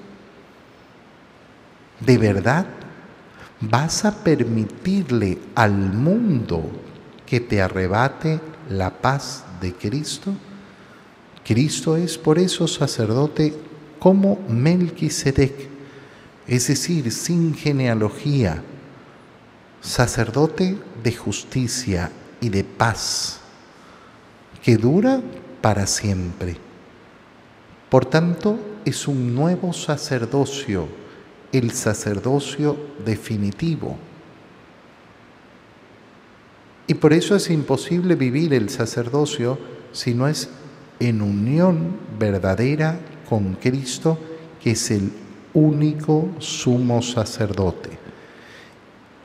¿De 2.00 2.17
verdad? 2.19 2.67
¿Vas 3.60 4.05
a 4.05 4.24
permitirle 4.24 5.39
al 5.55 5.74
mundo 5.74 6.69
que 7.25 7.39
te 7.39 7.60
arrebate 7.60 8.39
la 8.69 8.91
paz 8.91 9.45
de 9.60 9.74
Cristo? 9.74 10.31
Cristo 11.43 11.98
es 11.98 12.19
por 12.19 12.38
eso 12.38 12.67
sacerdote 12.67 13.73
como 14.03 14.38
Melquisedec, 14.50 15.53
es 16.45 16.67
decir, 16.67 17.10
sin 17.10 17.55
genealogía, 17.55 18.62
sacerdote 19.79 20.77
de 21.01 21.13
justicia 21.13 22.12
y 22.41 22.50
de 22.50 22.65
paz, 22.65 23.39
que 24.62 24.75
dura 24.75 25.22
para 25.62 25.88
siempre. 25.88 26.57
Por 27.89 28.05
tanto, 28.05 28.60
es 28.83 29.07
un 29.07 29.33
nuevo 29.33 29.72
sacerdocio, 29.72 30.89
el 31.53 31.72
sacerdocio 31.72 32.75
definitivo. 33.05 33.95
Y 36.88 36.95
por 36.95 37.13
eso 37.13 37.38
es 37.38 37.50
imposible 37.50 38.15
vivir 38.15 38.53
el 38.53 38.69
sacerdocio 38.69 39.57
si 39.93 40.13
no 40.13 40.27
es 40.27 40.50
en 41.00 41.22
unión 41.22 41.98
verdadera 42.19 43.00
con 43.30 43.56
Cristo, 43.56 44.18
que 44.62 44.72
es 44.72 44.92
el 44.92 45.12
único 45.53 46.30
sumo 46.39 47.01
sacerdote. 47.01 47.89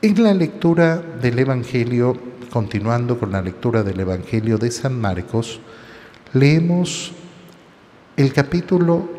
En 0.01 0.23
la 0.23 0.33
lectura 0.33 0.97
del 0.97 1.39
Evangelio, 1.39 2.17
continuando 2.49 3.19
con 3.19 3.31
la 3.31 3.41
lectura 3.41 3.83
del 3.83 3.99
Evangelio 3.99 4.57
de 4.57 4.71
San 4.71 4.99
Marcos, 4.99 5.59
leemos 6.33 7.11
el 8.15 8.33
capítulo 8.33 9.09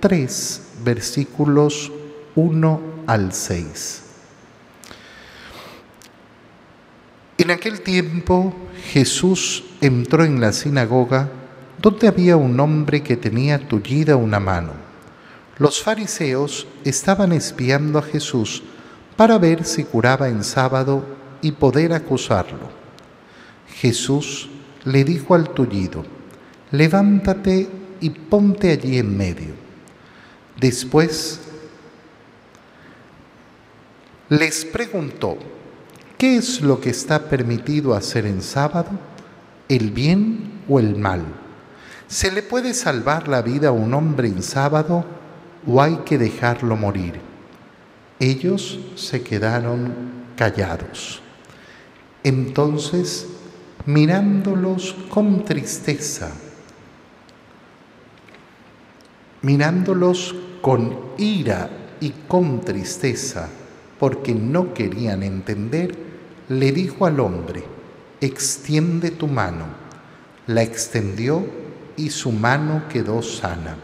3, 0.00 0.62
versículos 0.84 1.90
1 2.36 2.80
al 3.06 3.32
6. 3.32 4.02
En 7.38 7.50
aquel 7.50 7.80
tiempo 7.80 8.52
Jesús 8.92 9.64
entró 9.80 10.24
en 10.24 10.40
la 10.40 10.52
sinagoga 10.52 11.30
donde 11.80 12.08
había 12.08 12.36
un 12.36 12.58
hombre 12.58 13.02
que 13.02 13.16
tenía 13.16 13.68
tullida 13.68 14.16
una 14.16 14.40
mano. 14.40 14.72
Los 15.58 15.82
fariseos 15.82 16.66
estaban 16.84 17.32
espiando 17.32 17.98
a 17.98 18.02
Jesús 18.02 18.62
para 19.16 19.38
ver 19.38 19.64
si 19.64 19.84
curaba 19.84 20.28
en 20.28 20.44
sábado 20.44 21.04
y 21.40 21.52
poder 21.52 21.92
acusarlo. 21.92 22.70
Jesús 23.80 24.48
le 24.84 25.04
dijo 25.04 25.34
al 25.34 25.50
tullido, 25.50 26.04
levántate 26.70 27.68
y 28.00 28.10
ponte 28.10 28.72
allí 28.72 28.98
en 28.98 29.16
medio. 29.16 29.54
Después 30.60 31.40
les 34.28 34.64
preguntó, 34.64 35.38
¿qué 36.16 36.36
es 36.36 36.60
lo 36.60 36.80
que 36.80 36.90
está 36.90 37.28
permitido 37.28 37.94
hacer 37.94 38.26
en 38.26 38.42
sábado? 38.42 38.90
¿El 39.68 39.90
bien 39.90 40.62
o 40.68 40.78
el 40.80 40.96
mal? 40.96 41.24
¿Se 42.08 42.32
le 42.32 42.42
puede 42.42 42.72
salvar 42.72 43.28
la 43.28 43.42
vida 43.42 43.68
a 43.68 43.72
un 43.72 43.92
hombre 43.92 44.28
en 44.28 44.42
sábado 44.42 45.04
o 45.66 45.82
hay 45.82 45.96
que 46.06 46.16
dejarlo 46.16 46.74
morir? 46.74 47.20
Ellos 48.18 48.80
se 48.96 49.22
quedaron 49.22 49.92
callados. 50.34 51.20
Entonces, 52.24 53.26
mirándolos 53.84 54.96
con 55.10 55.44
tristeza, 55.44 56.30
mirándolos 59.42 60.34
con 60.62 60.98
ira 61.18 61.68
y 62.00 62.14
con 62.26 62.62
tristeza, 62.62 63.50
porque 63.98 64.34
no 64.34 64.72
querían 64.72 65.22
entender, 65.22 65.94
le 66.48 66.72
dijo 66.72 67.04
al 67.04 67.20
hombre, 67.20 67.64
extiende 68.22 69.10
tu 69.10 69.26
mano. 69.26 69.66
La 70.46 70.62
extendió 70.62 71.67
y 71.98 72.10
su 72.10 72.32
mano 72.32 72.84
quedó 72.88 73.20
sana. 73.20 73.76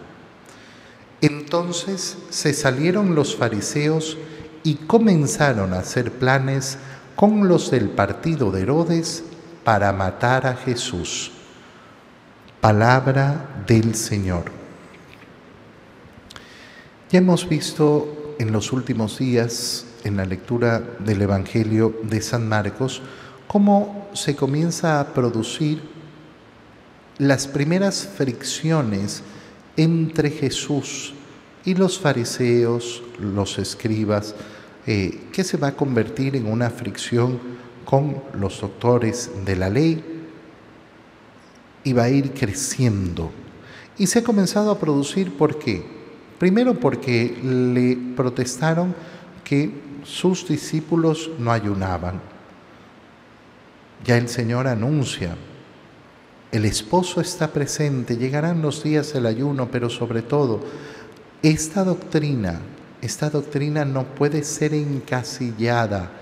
Entonces 1.21 2.17
se 2.31 2.55
salieron 2.55 3.15
los 3.15 3.37
fariseos 3.37 4.17
y 4.63 4.77
comenzaron 4.77 5.75
a 5.75 5.81
hacer 5.81 6.13
planes 6.13 6.79
con 7.17 7.49
los 7.49 7.71
del 7.71 7.91
partido 7.91 8.51
de 8.51 8.63
Herodes 8.63 9.25
para 9.65 9.93
matar 9.93 10.47
a 10.47 10.55
Jesús. 10.57 11.33
Palabra 12.61 13.65
del 13.67 13.95
Señor. 13.95 14.45
Ya 17.11 17.19
hemos 17.19 17.49
visto 17.49 18.35
en 18.39 18.53
los 18.53 18.73
últimos 18.73 19.19
días, 19.19 19.87
en 20.05 20.17
la 20.17 20.25
lectura 20.25 20.83
del 20.99 21.23
Evangelio 21.23 22.01
de 22.03 22.21
San 22.21 22.49
Marcos, 22.49 23.03
cómo 23.47 24.09
se 24.15 24.35
comienza 24.35 25.01
a 25.01 25.15
producir 25.15 25.94
las 27.19 27.47
primeras 27.47 28.07
fricciones 28.07 29.23
entre 29.77 30.31
Jesús 30.31 31.15
y 31.65 31.75
los 31.75 31.99
fariseos, 31.99 33.03
los 33.19 33.59
escribas, 33.59 34.35
eh, 34.87 35.29
que 35.33 35.45
se 35.45 35.57
va 35.57 35.69
a 35.69 35.77
convertir 35.77 36.37
en 36.37 36.47
una 36.47 36.71
fricción 36.71 37.39
con 37.85 38.23
los 38.35 38.61
doctores 38.61 39.31
de 39.45 39.57
la 39.57 39.71
ley 39.71 40.05
y 41.85 41.93
va 41.93 42.05
a 42.05 42.11
ir 42.11 42.33
creciendo. 42.33 43.31
Y 43.97 44.07
se 44.07 44.19
ha 44.19 44.25
comenzado 44.25 44.71
a 44.71 44.79
producir, 44.79 45.37
¿por 45.37 45.59
qué? 45.59 45.85
Primero 46.39 46.75
porque 46.75 47.37
le 47.43 47.97
protestaron 48.17 48.95
que 49.45 49.71
sus 50.03 50.47
discípulos 50.49 51.31
no 51.39 51.53
ayunaban. 51.53 52.21
Ya 54.05 54.19
el 54.19 54.29
Señor 54.29 54.67
anuncia, 54.67 55.37
el 56.55 56.67
esposo 56.67 57.21
está 57.21 57.49
presente, 57.49 58.17
llegarán 58.17 58.63
los 58.63 58.85
días 58.85 59.13
del 59.13 59.27
ayuno, 59.27 59.69
pero 59.73 59.91
sobre 59.91 60.23
todo, 60.23 60.61
esta 61.43 61.83
doctrina, 61.83 62.61
esta 63.03 63.29
doctrina 63.29 63.85
no 63.85 64.05
puede 64.05 64.45
ser 64.45 64.73
encasillada 64.73 66.13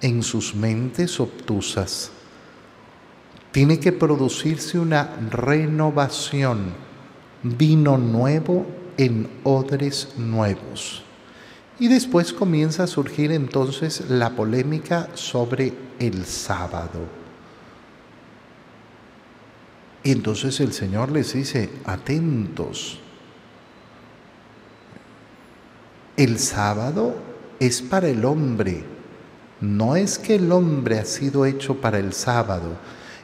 en 0.00 0.22
sus 0.22 0.54
mentes 0.54 1.18
obtusas. 1.18 2.12
Tiene 3.50 3.80
que 3.80 3.90
producirse 3.90 4.78
una 4.78 5.10
renovación, 5.32 6.72
vino 7.42 7.98
nuevo 7.98 8.66
en 8.96 9.28
odres 9.42 10.10
nuevos. 10.16 11.02
Y 11.80 11.88
después 11.88 12.32
comienza 12.32 12.84
a 12.84 12.86
surgir 12.86 13.32
entonces 13.32 14.08
la 14.08 14.36
polémica 14.36 15.08
sobre 15.14 15.72
el 15.98 16.24
sábado. 16.26 17.23
Y 20.04 20.12
entonces 20.12 20.60
el 20.60 20.74
Señor 20.74 21.10
les 21.10 21.32
dice, 21.32 21.70
atentos, 21.86 23.00
el 26.18 26.38
sábado 26.38 27.16
es 27.58 27.80
para 27.80 28.08
el 28.08 28.26
hombre, 28.26 28.84
no 29.62 29.96
es 29.96 30.18
que 30.18 30.34
el 30.34 30.52
hombre 30.52 30.98
ha 30.98 31.06
sido 31.06 31.46
hecho 31.46 31.80
para 31.80 31.98
el 31.98 32.12
sábado. 32.12 32.76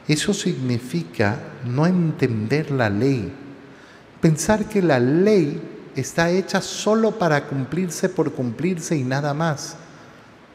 Eso 0.07 0.33
significa 0.33 1.39
no 1.65 1.85
entender 1.85 2.71
la 2.71 2.89
ley, 2.89 3.31
pensar 4.19 4.65
que 4.65 4.81
la 4.81 4.99
ley 4.99 5.61
está 5.95 6.31
hecha 6.31 6.61
solo 6.61 7.11
para 7.11 7.45
cumplirse 7.45 8.09
por 8.09 8.33
cumplirse 8.33 8.97
y 8.97 9.03
nada 9.03 9.35
más. 9.35 9.75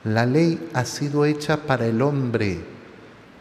La 0.03 0.27
ley 0.27 0.71
ha 0.75 0.85
sido 0.85 1.25
hecha 1.25 1.57
para 1.69 1.87
el 1.87 2.03
hombre, 2.03 2.65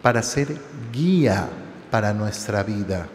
para 0.04 0.21
ser 0.21 0.56
guía 0.93 1.50
para 1.95 2.13
nuestra 2.13 2.62
vida. 2.62 3.08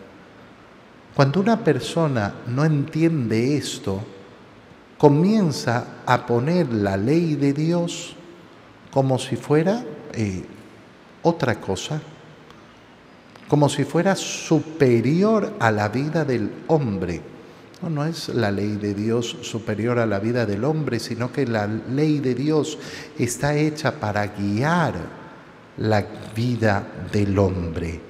Cuando 1.14 1.38
una 1.38 1.62
persona 1.62 2.32
no 2.46 2.64
entiende 2.64 3.58
esto, 3.58 4.02
comienza 4.96 5.84
a 6.06 6.24
poner 6.24 6.72
la 6.72 6.96
ley 6.96 7.34
de 7.34 7.52
Dios 7.52 8.16
como 8.90 9.18
si 9.18 9.36
fuera 9.36 9.84
eh, 10.14 10.46
otra 11.20 11.60
cosa, 11.60 12.00
como 13.48 13.68
si 13.68 13.84
fuera 13.84 14.16
superior 14.16 15.56
a 15.60 15.70
la 15.70 15.90
vida 15.90 16.24
del 16.24 16.50
hombre. 16.68 17.20
No, 17.82 17.90
no 17.90 18.06
es 18.06 18.30
la 18.30 18.50
ley 18.50 18.76
de 18.76 18.94
Dios 18.94 19.36
superior 19.42 19.98
a 19.98 20.06
la 20.06 20.20
vida 20.20 20.46
del 20.46 20.64
hombre, 20.64 21.00
sino 21.00 21.30
que 21.30 21.44
la 21.46 21.66
ley 21.66 22.20
de 22.20 22.34
Dios 22.34 22.78
está 23.18 23.54
hecha 23.54 24.00
para 24.00 24.28
guiar 24.28 24.94
la 25.76 26.02
vida 26.34 26.82
del 27.12 27.38
hombre. 27.38 28.08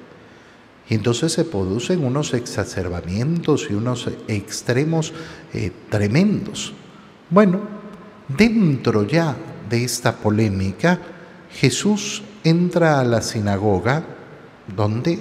Entonces 0.90 1.32
se 1.32 1.44
producen 1.44 2.04
unos 2.04 2.34
exacerbamientos 2.34 3.68
y 3.70 3.74
unos 3.74 4.10
extremos 4.26 5.12
eh, 5.54 5.70
tremendos. 5.88 6.72
Bueno, 7.30 7.60
dentro 8.26 9.04
ya 9.06 9.36
de 9.68 9.84
esta 9.84 10.16
polémica, 10.16 10.98
Jesús 11.52 12.24
entra 12.42 12.98
a 12.98 13.04
la 13.04 13.22
sinagoga 13.22 14.04
donde, 14.76 15.12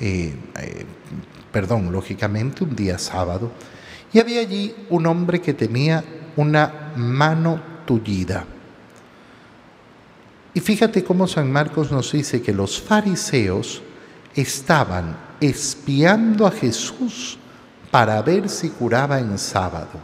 eh, 0.00 0.34
eh, 0.60 0.86
perdón, 1.50 1.90
lógicamente 1.90 2.64
un 2.64 2.76
día 2.76 2.98
sábado, 2.98 3.50
y 4.12 4.18
había 4.18 4.40
allí 4.40 4.74
un 4.90 5.06
hombre 5.06 5.40
que 5.40 5.54
tenía 5.54 6.04
una 6.36 6.92
mano 6.96 7.60
tullida. 7.86 8.44
Y 10.52 10.60
fíjate 10.60 11.02
cómo 11.02 11.26
San 11.26 11.50
Marcos 11.50 11.90
nos 11.90 12.12
dice 12.12 12.42
que 12.42 12.52
los 12.52 12.80
fariseos 12.80 13.82
estaban 14.36 15.16
espiando 15.40 16.46
a 16.46 16.50
Jesús 16.50 17.38
para 17.90 18.20
ver 18.22 18.48
si 18.48 18.68
curaba 18.70 19.18
en 19.18 19.38
sábado. 19.38 19.98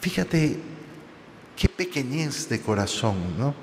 Fíjate 0.00 0.60
qué 1.56 1.68
pequeñez 1.68 2.48
de 2.48 2.60
corazón, 2.60 3.16
¿no? 3.38 3.54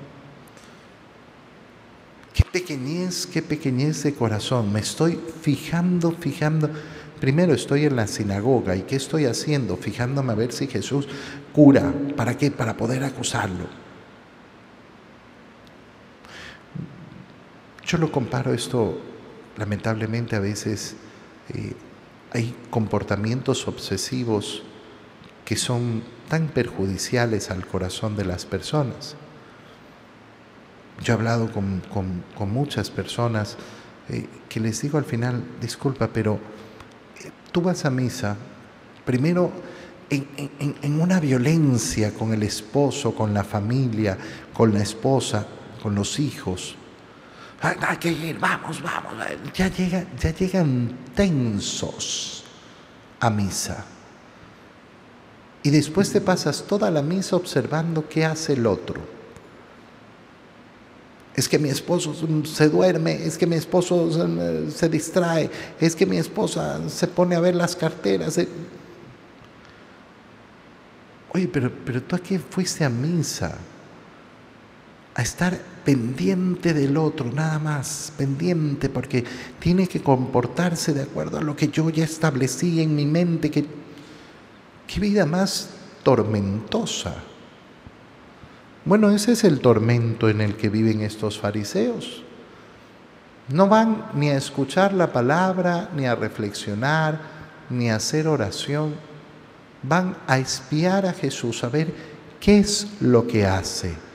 Qué 2.34 2.44
pequeñez, 2.44 3.26
qué 3.26 3.42
pequeñez 3.42 4.02
de 4.02 4.14
corazón. 4.14 4.72
Me 4.72 4.80
estoy 4.80 5.18
fijando, 5.42 6.12
fijando. 6.12 6.70
Primero 7.20 7.54
estoy 7.54 7.84
en 7.84 7.96
la 7.96 8.06
sinagoga 8.06 8.74
y 8.74 8.82
¿qué 8.82 8.96
estoy 8.96 9.26
haciendo? 9.26 9.76
Fijándome 9.76 10.32
a 10.32 10.36
ver 10.36 10.52
si 10.52 10.66
Jesús 10.66 11.06
cura. 11.52 11.92
¿Para 12.16 12.36
qué? 12.36 12.50
Para 12.50 12.76
poder 12.76 13.04
acusarlo. 13.04 13.66
Yo 17.84 17.98
lo 17.98 18.10
comparo 18.10 18.54
esto, 18.54 18.98
lamentablemente 19.62 20.34
a 20.34 20.40
veces 20.40 20.96
eh, 21.54 21.74
hay 22.32 22.52
comportamientos 22.68 23.68
obsesivos 23.68 24.64
que 25.44 25.54
son 25.54 26.02
tan 26.28 26.48
perjudiciales 26.48 27.48
al 27.48 27.64
corazón 27.64 28.16
de 28.16 28.24
las 28.24 28.44
personas. 28.44 29.14
Yo 31.00 31.12
he 31.12 31.16
hablado 31.16 31.52
con, 31.52 31.80
muchas 32.50 32.90
personas 32.90 33.56
eh, 34.08 34.26
que 34.48 34.58
les 34.58 34.82
digo 34.82 34.98
al 34.98 35.04
final, 35.04 35.44
disculpa, 35.60 36.08
pero 36.12 36.40
eh, 37.24 37.30
tú 37.52 37.62
vas 37.62 37.84
a 37.84 37.90
misa, 37.90 38.36
primero 39.04 39.52
en, 40.10 41.00
una 41.00 41.20
violencia 41.20 42.12
con 42.12 42.34
el 42.34 42.42
esposo, 42.42 43.14
con 43.14 43.32
la 43.32 43.44
familia, 43.44 44.18
con 44.52 44.74
la 44.74 44.82
esposa, 44.82 45.46
con 45.80 45.94
los 45.94 46.18
hijos. 46.18 46.74
Hay 47.62 47.96
que 47.98 48.10
ir, 48.10 48.38
vamos, 48.40 48.82
vamos. 48.82 49.12
Ya, 49.54 49.68
llega, 49.68 50.04
ya 50.18 50.34
llegan 50.34 50.98
tensos 51.14 52.44
a 53.20 53.30
misa. 53.30 53.84
Y 55.62 55.70
después 55.70 56.10
te 56.12 56.20
pasas 56.20 56.64
toda 56.64 56.90
la 56.90 57.02
misa 57.02 57.36
observando 57.36 58.08
qué 58.08 58.24
hace 58.24 58.54
el 58.54 58.66
otro. 58.66 59.00
Es 61.36 61.48
que 61.48 61.58
mi 61.58 61.68
esposo 61.68 62.14
se 62.44 62.68
duerme, 62.68 63.24
es 63.24 63.38
que 63.38 63.46
mi 63.46 63.56
esposo 63.56 64.10
se 64.70 64.88
distrae, 64.88 65.48
es 65.80 65.94
que 65.94 66.04
mi 66.04 66.18
esposa 66.18 66.80
se 66.90 67.06
pone 67.06 67.36
a 67.36 67.40
ver 67.40 67.54
las 67.54 67.76
carteras. 67.76 68.38
Oye, 71.32 71.48
pero, 71.48 71.70
pero 71.86 72.02
tú 72.02 72.16
aquí 72.16 72.38
fuiste 72.38 72.84
a 72.84 72.90
misa 72.90 73.56
a 75.14 75.22
estar 75.22 75.58
pendiente 75.84 76.72
del 76.72 76.96
otro, 76.96 77.30
nada 77.32 77.58
más, 77.58 78.12
pendiente, 78.16 78.88
porque 78.88 79.24
tiene 79.58 79.86
que 79.86 80.02
comportarse 80.02 80.94
de 80.94 81.02
acuerdo 81.02 81.38
a 81.38 81.42
lo 81.42 81.54
que 81.56 81.68
yo 81.68 81.90
ya 81.90 82.04
establecí 82.04 82.80
en 82.80 82.94
mi 82.94 83.04
mente. 83.04 83.50
Que, 83.50 83.66
¿Qué 84.86 85.00
vida 85.00 85.26
más 85.26 85.70
tormentosa? 86.02 87.16
Bueno, 88.84 89.10
ese 89.10 89.32
es 89.32 89.44
el 89.44 89.60
tormento 89.60 90.28
en 90.28 90.40
el 90.40 90.56
que 90.56 90.68
viven 90.68 91.02
estos 91.02 91.38
fariseos. 91.38 92.22
No 93.48 93.68
van 93.68 94.06
ni 94.14 94.30
a 94.30 94.36
escuchar 94.36 94.94
la 94.94 95.12
palabra, 95.12 95.90
ni 95.94 96.06
a 96.06 96.14
reflexionar, 96.14 97.20
ni 97.68 97.90
a 97.90 97.96
hacer 97.96 98.26
oración. 98.26 98.94
Van 99.82 100.16
a 100.26 100.38
espiar 100.38 101.06
a 101.06 101.12
Jesús, 101.12 101.62
a 101.64 101.68
ver 101.68 101.92
qué 102.40 102.60
es 102.60 102.86
lo 103.00 103.26
que 103.26 103.46
hace 103.46 104.11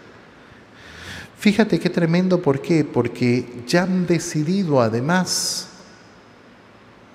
Fíjate 1.39 1.79
qué 1.79 1.89
tremendo, 1.89 2.41
¿por 2.41 2.61
qué? 2.61 2.83
Porque 2.83 3.63
ya 3.67 3.83
han 3.83 4.07
decidido 4.07 4.81
además 4.81 5.69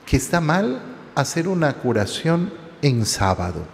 que 0.07 0.17
está 0.17 0.41
mal 0.41 0.81
hacer 1.17 1.49
una 1.49 1.75
curación 1.75 2.53
en 2.83 3.05
sábado. 3.05 3.65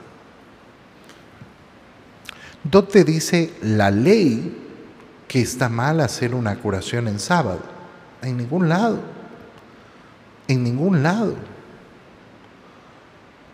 ¿Dónde 2.64 3.04
dice 3.04 3.52
la 3.60 3.90
ley 3.90 4.56
que 5.28 5.42
está 5.42 5.68
mal 5.68 6.00
hacer 6.00 6.34
una 6.34 6.56
curación 6.56 7.08
en 7.08 7.18
sábado? 7.18 7.60
En 8.22 8.38
ningún 8.38 8.70
lado. 8.70 9.00
En 10.48 10.64
ningún 10.64 11.02
lado. 11.02 11.34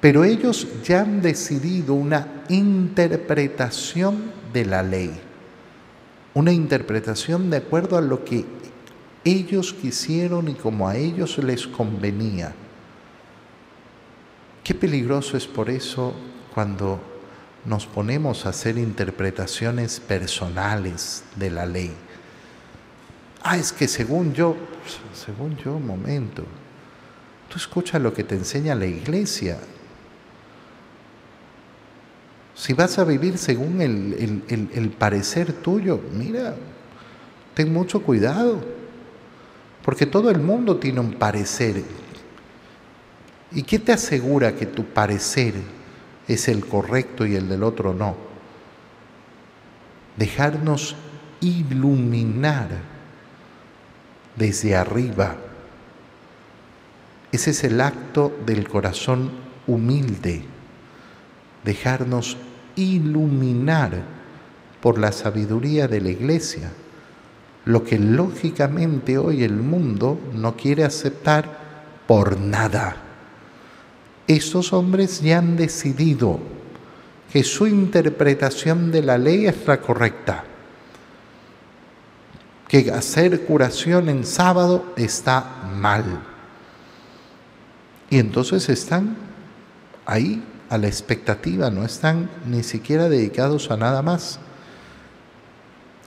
Pero 0.00 0.22
ellos 0.22 0.68
ya 0.84 1.00
han 1.00 1.22
decidido 1.22 1.94
una 1.94 2.44
interpretación 2.48 4.30
de 4.52 4.64
la 4.64 4.82
ley 4.84 5.20
una 6.34 6.52
interpretación 6.52 7.48
de 7.48 7.58
acuerdo 7.58 7.96
a 7.96 8.00
lo 8.00 8.24
que 8.24 8.44
ellos 9.24 9.72
quisieron 9.72 10.48
y 10.48 10.54
como 10.54 10.88
a 10.88 10.96
ellos 10.96 11.38
les 11.38 11.66
convenía. 11.66 12.54
Qué 14.62 14.74
peligroso 14.74 15.36
es 15.36 15.46
por 15.46 15.70
eso 15.70 16.14
cuando 16.52 17.00
nos 17.64 17.86
ponemos 17.86 18.44
a 18.44 18.50
hacer 18.50 18.76
interpretaciones 18.76 20.00
personales 20.00 21.24
de 21.36 21.50
la 21.50 21.66
ley. 21.66 21.92
Ah, 23.42 23.56
es 23.56 23.72
que 23.72 23.88
según 23.88 24.34
yo, 24.34 24.56
según 25.14 25.56
yo, 25.56 25.78
momento, 25.78 26.44
tú 27.48 27.56
escucha 27.56 27.98
lo 27.98 28.12
que 28.12 28.24
te 28.24 28.34
enseña 28.34 28.74
la 28.74 28.86
iglesia, 28.86 29.58
si 32.54 32.72
vas 32.72 32.98
a 32.98 33.04
vivir 33.04 33.36
según 33.36 33.80
el, 33.80 34.94
parecer 34.96 35.52
tuyo, 35.52 36.00
mira, 36.12 36.54
ten 37.52 37.72
mucho 37.72 38.02
cuidado, 38.02 38.60
porque 39.84 40.06
todo 40.06 40.30
el 40.30 40.38
mundo 40.38 40.76
tiene 40.76 41.00
un 41.00 41.14
parecer. 41.14 41.82
¿Y 43.50 43.62
qué 43.62 43.78
te 43.78 43.92
asegura 43.92 44.54
que 44.54 44.66
tu 44.66 44.84
parecer 44.84 45.54
es 46.28 46.48
el 46.48 46.64
correcto 46.64 47.26
y 47.26 47.34
el 47.34 47.48
del 47.48 47.64
otro 47.64 47.92
no? 47.92 48.16
Dejarnos 50.16 50.94
iluminar 51.40 52.68
desde 54.36 54.76
arriba. 54.76 55.36
Ese 57.32 57.50
es 57.50 57.64
el 57.64 57.80
acto 57.80 58.32
del 58.46 58.68
corazón 58.68 59.32
humilde 59.66 60.53
dejarnos 61.64 62.36
iluminar 62.76 64.02
por 64.80 64.98
la 64.98 65.12
sabiduría 65.12 65.88
de 65.88 66.00
la 66.00 66.10
iglesia, 66.10 66.70
lo 67.64 67.84
que 67.84 67.98
lógicamente 67.98 69.16
hoy 69.16 69.42
el 69.42 69.54
mundo 69.54 70.18
no 70.34 70.56
quiere 70.56 70.84
aceptar 70.84 71.58
por 72.06 72.38
nada. 72.38 72.96
Estos 74.26 74.72
hombres 74.72 75.22
ya 75.22 75.38
han 75.38 75.56
decidido 75.56 76.38
que 77.32 77.42
su 77.42 77.66
interpretación 77.66 78.92
de 78.92 79.02
la 79.02 79.18
ley 79.18 79.46
es 79.46 79.66
la 79.66 79.80
correcta, 79.80 80.44
que 82.68 82.90
hacer 82.90 83.44
curación 83.44 84.08
en 84.08 84.24
sábado 84.24 84.92
está 84.96 85.70
mal. 85.74 86.04
Y 88.10 88.18
entonces 88.18 88.68
están 88.68 89.16
ahí 90.06 90.42
a 90.70 90.78
la 90.78 90.86
expectativa, 90.86 91.70
no 91.70 91.84
están 91.84 92.30
ni 92.46 92.62
siquiera 92.62 93.08
dedicados 93.08 93.70
a 93.70 93.76
nada 93.76 94.02
más. 94.02 94.38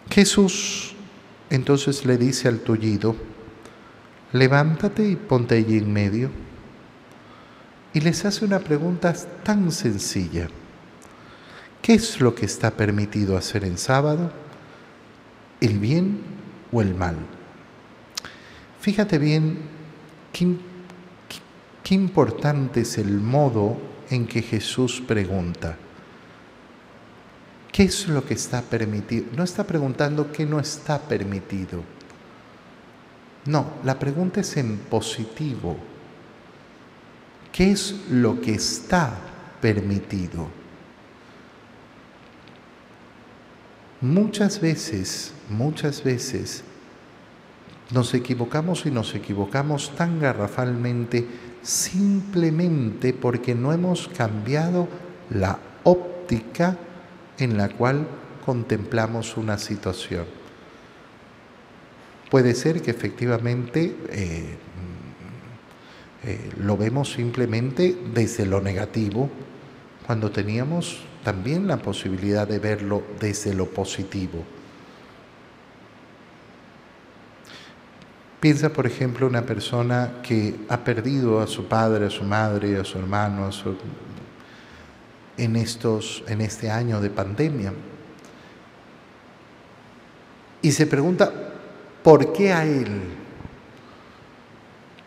Jesús 0.10 0.96
entonces 1.50 2.06
le 2.06 2.18
dice 2.18 2.48
al 2.48 2.60
tullido, 2.60 3.16
levántate 4.34 5.08
y 5.08 5.16
ponte 5.16 5.56
allí 5.56 5.78
en 5.78 5.92
medio. 5.92 6.30
Y 7.94 8.02
les 8.02 8.26
hace 8.26 8.46
una 8.46 8.60
pregunta 8.60 9.14
tan 9.44 9.72
sencilla. 9.72 10.50
¿Qué 11.82 11.94
es 11.94 12.20
lo 12.20 12.36
que 12.36 12.46
está 12.46 12.72
permitido 12.72 13.38
hacer 13.38 13.64
en 13.64 13.78
sábado? 13.78 14.32
¿El 15.62 15.80
bien 15.80 16.22
o 16.72 16.82
el 16.82 16.94
mal? 16.96 17.16
Fíjate 18.82 19.18
bien 19.18 19.60
qué, 20.34 20.58
qué 21.84 21.96
importante 21.96 22.82
es 22.82 22.98
el 22.98 23.20
modo 23.20 23.78
en 24.10 24.28
que 24.28 24.42
Jesús 24.42 25.02
pregunta, 25.06 25.78
¿qué 27.72 27.84
es 27.84 28.08
lo 28.08 28.26
que 28.26 28.34
está 28.34 28.62
permitido? 28.62 29.28
No 29.36 29.44
está 29.44 29.66
preguntando 29.66 30.32
qué 30.32 30.46
no 30.46 30.60
está 30.60 31.00
permitido. 31.00 31.84
No, 33.46 33.74
la 33.84 33.98
pregunta 33.98 34.42
es 34.42 34.58
en 34.58 34.78
positivo. 34.78 35.78
¿Qué 37.52 37.72
es 37.72 37.96
lo 38.10 38.42
que 38.42 38.56
está 38.56 39.18
permitido? 39.62 40.50
Muchas 44.02 44.62
veces, 44.62 45.34
muchas 45.50 46.04
veces 46.04 46.64
nos 47.92 48.14
equivocamos 48.14 48.86
y 48.86 48.92
nos 48.92 49.16
equivocamos 49.16 49.96
tan 49.96 50.20
garrafalmente 50.20 51.26
simplemente 51.68 53.12
porque 53.12 53.54
no 53.54 53.74
hemos 53.74 54.08
cambiado 54.08 54.88
la 55.30 55.60
óptica 55.84 56.78
en 57.38 57.58
la 57.58 57.68
cual 57.68 58.08
contemplamos 58.46 59.36
una 59.36 59.58
situación. 59.58 60.24
Puede 62.32 62.56
ser 62.56 62.82
que 62.82 62.92
efectivamente 62.92 63.98
eh, 64.10 64.56
eh, 66.24 66.50
lo 66.58 66.78
vemos 66.78 67.12
simplemente 67.12 67.98
desde 68.14 68.46
lo 68.46 68.62
negativo, 68.62 69.30
cuando 70.06 70.32
teníamos 70.32 71.02
también 71.26 71.68
la 71.68 71.78
posibilidad 71.78 72.48
de 72.48 72.60
verlo 72.60 73.04
desde 73.20 73.54
lo 73.54 73.66
positivo. 73.66 74.46
Piensa, 78.40 78.70
por 78.70 78.86
ejemplo, 78.86 79.26
una 79.26 79.42
persona 79.42 80.22
que 80.22 80.56
ha 80.70 80.78
perdido 80.78 81.42
a 81.42 81.48
su 81.48 81.66
padre, 81.66 82.06
a 82.06 82.10
su 82.10 82.24
madre, 82.24 82.78
a 82.78 82.84
su 82.84 83.00
hermano, 83.00 83.50
en, 85.38 85.56
estos, 85.56 86.24
en 86.28 86.42
este 86.42 86.70
año 86.70 87.02
de 87.02 87.10
pandemia. 87.10 87.74
Y 90.62 90.72
se 90.72 90.86
pregunta, 90.86 91.32
¿por 92.04 92.32
qué 92.32 92.54
a 92.54 92.64
él? 92.64 93.02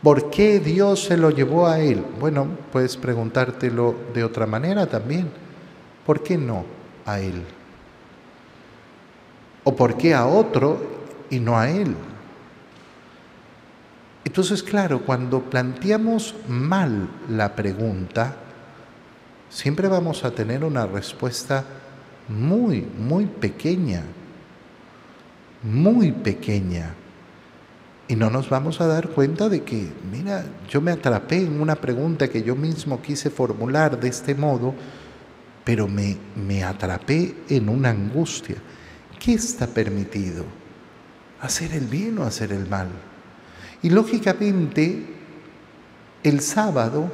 ¿Por 0.03 0.31
qué 0.31 0.59
Dios 0.59 1.05
se 1.05 1.16
lo 1.16 1.31
llevó 1.31 1.69
a 1.69 1.79
él? 1.79 2.05
Bueno, 2.19 2.49
puedes 2.73 2.97
preguntártelo 2.97 3.95
de 4.12 4.25
otra 4.25 4.47
manera 4.47 4.87
también. 4.87 5.31
¿Por 6.05 6.23
qué 6.23 6.37
no 6.37 6.64
a 7.07 7.21
él? 7.21 7.45
¿O 9.62 9.77
por 9.77 9.97
qué 9.97 10.14
a 10.14 10.27
otro 10.27 10.81
y 11.29 11.38
no 11.38 11.59
a 11.59 11.71
él? 11.71 11.95
Entonces, 14.31 14.62
claro, 14.62 15.05
cuando 15.05 15.43
planteamos 15.43 16.37
mal 16.47 17.09
la 17.29 17.57
pregunta, 17.57 18.37
siempre 19.49 19.88
vamos 19.88 20.23
a 20.23 20.31
tener 20.31 20.62
una 20.62 20.87
respuesta 20.87 21.64
muy, 22.29 22.83
muy 22.83 23.27
pequeña, 23.27 24.05
muy 25.64 26.12
pequeña. 26.12 26.95
Y 28.07 28.14
no 28.14 28.31
nos 28.31 28.49
vamos 28.49 28.81
a 28.81 28.87
dar 28.87 29.09
cuenta 29.09 29.49
de 29.49 29.64
que, 29.64 29.88
mira, 30.12 30.45
yo 30.69 30.81
me 30.81 30.93
atrapé 30.93 31.38
en 31.38 31.61
una 31.61 31.75
pregunta 31.75 32.29
que 32.29 32.45
yo 32.45 32.55
mismo 32.55 33.03
quise 33.03 33.31
formular 33.31 33.99
de 33.99 34.11
este 34.11 34.37
modo, 34.37 34.77
pero 35.64 35.88
me, 35.88 36.16
me 36.37 36.62
atrapé 36.62 37.35
en 37.49 37.69
una 37.69 37.90
angustia. 37.90 38.59
¿Qué 39.19 39.33
está 39.33 39.66
permitido? 39.66 40.45
¿Hacer 41.40 41.73
el 41.73 41.87
bien 41.87 42.16
o 42.19 42.23
hacer 42.23 42.53
el 42.53 42.69
mal? 42.69 43.10
Y 43.83 43.90
lógicamente, 43.90 45.07
el 46.23 46.40
sábado, 46.40 47.11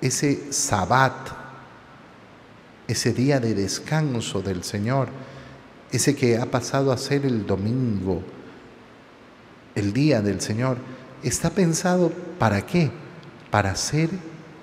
ese 0.00 0.52
sabbat, 0.52 1.28
ese 2.86 3.12
día 3.12 3.40
de 3.40 3.54
descanso 3.54 4.40
del 4.40 4.62
Señor, 4.62 5.08
ese 5.90 6.14
que 6.14 6.38
ha 6.38 6.46
pasado 6.46 6.92
a 6.92 6.98
ser 6.98 7.26
el 7.26 7.46
domingo, 7.46 8.22
el 9.74 9.92
día 9.92 10.22
del 10.22 10.40
Señor, 10.40 10.76
está 11.22 11.50
pensado 11.50 12.12
para 12.38 12.64
qué? 12.64 12.90
Para 13.50 13.72
hacer 13.72 14.10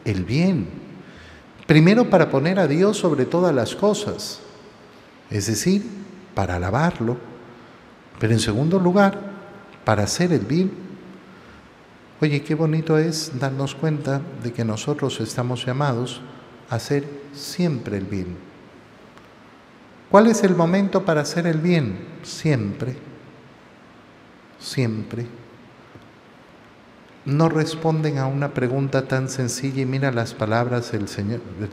el 0.06 0.24
bien. 0.24 0.68
Primero 1.68 2.10
para 2.10 2.30
poner 2.30 2.60
a 2.60 2.68
Dios 2.68 2.98
sobre 2.98 3.26
todas 3.26 3.54
las 3.54 3.76
cosas, 3.76 4.40
es 5.30 5.48
decir, 5.48 5.84
para 6.34 6.56
alabarlo, 6.56 7.18
pero 8.20 8.34
en 8.34 8.40
segundo 8.40 8.80
lugar, 8.80 9.20
para 9.84 10.04
hacer 10.04 10.32
el 10.32 10.42
bien 10.42 10.85
Oye, 12.22 12.44
qué 12.44 12.56
bonito 12.56 12.98
es 12.98 13.38
darnos 13.40 13.76
cuenta 13.76 14.22
de 14.42 14.54
que 14.54 14.64
nosotros 14.64 15.20
estamos 15.20 15.66
llamados 15.66 16.22
a 16.70 16.76
hacer 16.76 17.06
siempre 17.34 17.98
el 17.98 18.06
bien. 18.06 18.38
¿Cuál 20.10 20.28
es 20.28 20.42
el 20.46 20.56
momento 20.56 21.04
para 21.04 21.22
hacer 21.22 21.46
el 21.46 21.58
bien? 21.58 22.00
Siempre, 22.24 22.96
siempre. 24.60 25.28
No 27.26 27.50
responden 27.50 28.18
a 28.18 28.28
una 28.28 28.54
pregunta 28.54 29.10
tan 29.10 29.28
sencilla 29.28 29.82
y 29.82 29.86
mira 29.86 30.14
las 30.14 30.34
palabras 30.34 30.94
del, 30.94 31.08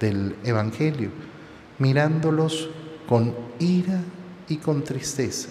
del 0.01 0.35
Evangelio, 0.43 1.11
mirándolos 1.79 2.69
con 3.09 3.33
ira 3.61 4.01
y 4.49 4.57
con 4.57 4.83
tristeza, 4.83 5.51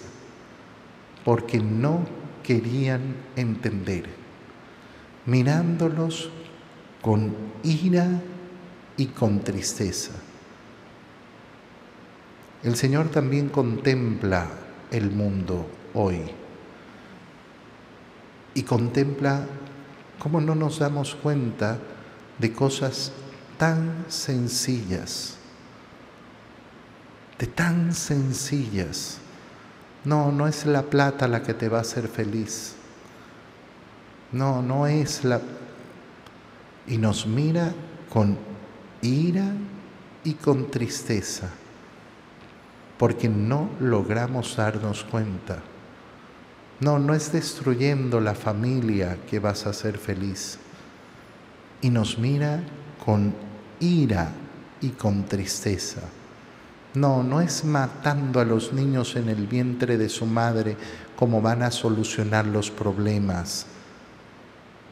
porque 1.24 1.60
no 1.60 2.00
querían 2.42 3.16
entender 3.36 4.21
mirándolos 5.26 6.30
con 7.00 7.34
ira 7.62 8.06
y 8.96 9.06
con 9.06 9.40
tristeza. 9.40 10.12
El 12.62 12.76
Señor 12.76 13.08
también 13.08 13.48
contempla 13.48 14.48
el 14.90 15.10
mundo 15.10 15.66
hoy 15.94 16.20
y 18.54 18.62
contempla 18.62 19.46
cómo 20.18 20.40
no 20.40 20.54
nos 20.54 20.78
damos 20.78 21.14
cuenta 21.14 21.78
de 22.38 22.52
cosas 22.52 23.12
tan 23.58 24.04
sencillas, 24.08 25.36
de 27.38 27.46
tan 27.46 27.94
sencillas. 27.94 29.18
No, 30.04 30.30
no 30.30 30.46
es 30.46 30.66
la 30.66 30.82
plata 30.82 31.28
la 31.28 31.42
que 31.42 31.54
te 31.54 31.68
va 31.68 31.78
a 31.78 31.82
hacer 31.82 32.08
feliz. 32.08 32.76
No, 34.32 34.62
no 34.62 34.86
es 34.86 35.24
la... 35.24 35.40
Y 36.86 36.96
nos 36.96 37.26
mira 37.26 37.72
con 38.10 38.36
ira 39.02 39.52
y 40.24 40.34
con 40.34 40.70
tristeza, 40.70 41.50
porque 42.98 43.28
no 43.28 43.70
logramos 43.80 44.56
darnos 44.56 45.04
cuenta. 45.04 45.58
No, 46.80 46.98
no 46.98 47.14
es 47.14 47.30
destruyendo 47.30 48.20
la 48.20 48.34
familia 48.34 49.18
que 49.30 49.38
vas 49.38 49.66
a 49.66 49.72
ser 49.72 49.98
feliz. 49.98 50.58
Y 51.80 51.90
nos 51.90 52.18
mira 52.18 52.62
con 53.04 53.34
ira 53.80 54.32
y 54.80 54.90
con 54.90 55.24
tristeza. 55.26 56.00
No, 56.94 57.22
no 57.22 57.40
es 57.40 57.64
matando 57.64 58.40
a 58.40 58.44
los 58.44 58.72
niños 58.72 59.16
en 59.16 59.28
el 59.28 59.46
vientre 59.46 59.96
de 59.96 60.08
su 60.08 60.26
madre 60.26 60.76
como 61.16 61.40
van 61.40 61.62
a 61.62 61.70
solucionar 61.70 62.46
los 62.46 62.70
problemas 62.70 63.66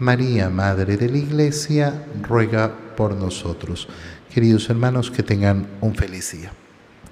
María, 0.00 0.48
Madre 0.48 0.96
de 0.96 1.08
la 1.08 1.18
Iglesia, 1.18 2.06
ruega 2.22 2.74
por 2.96 3.14
nosotros. 3.14 3.86
Queridos 4.32 4.68
hermanos, 4.70 5.10
que 5.10 5.22
tengan 5.22 5.66
un 5.82 5.94
feliz 5.94 6.32
día. 6.32 6.52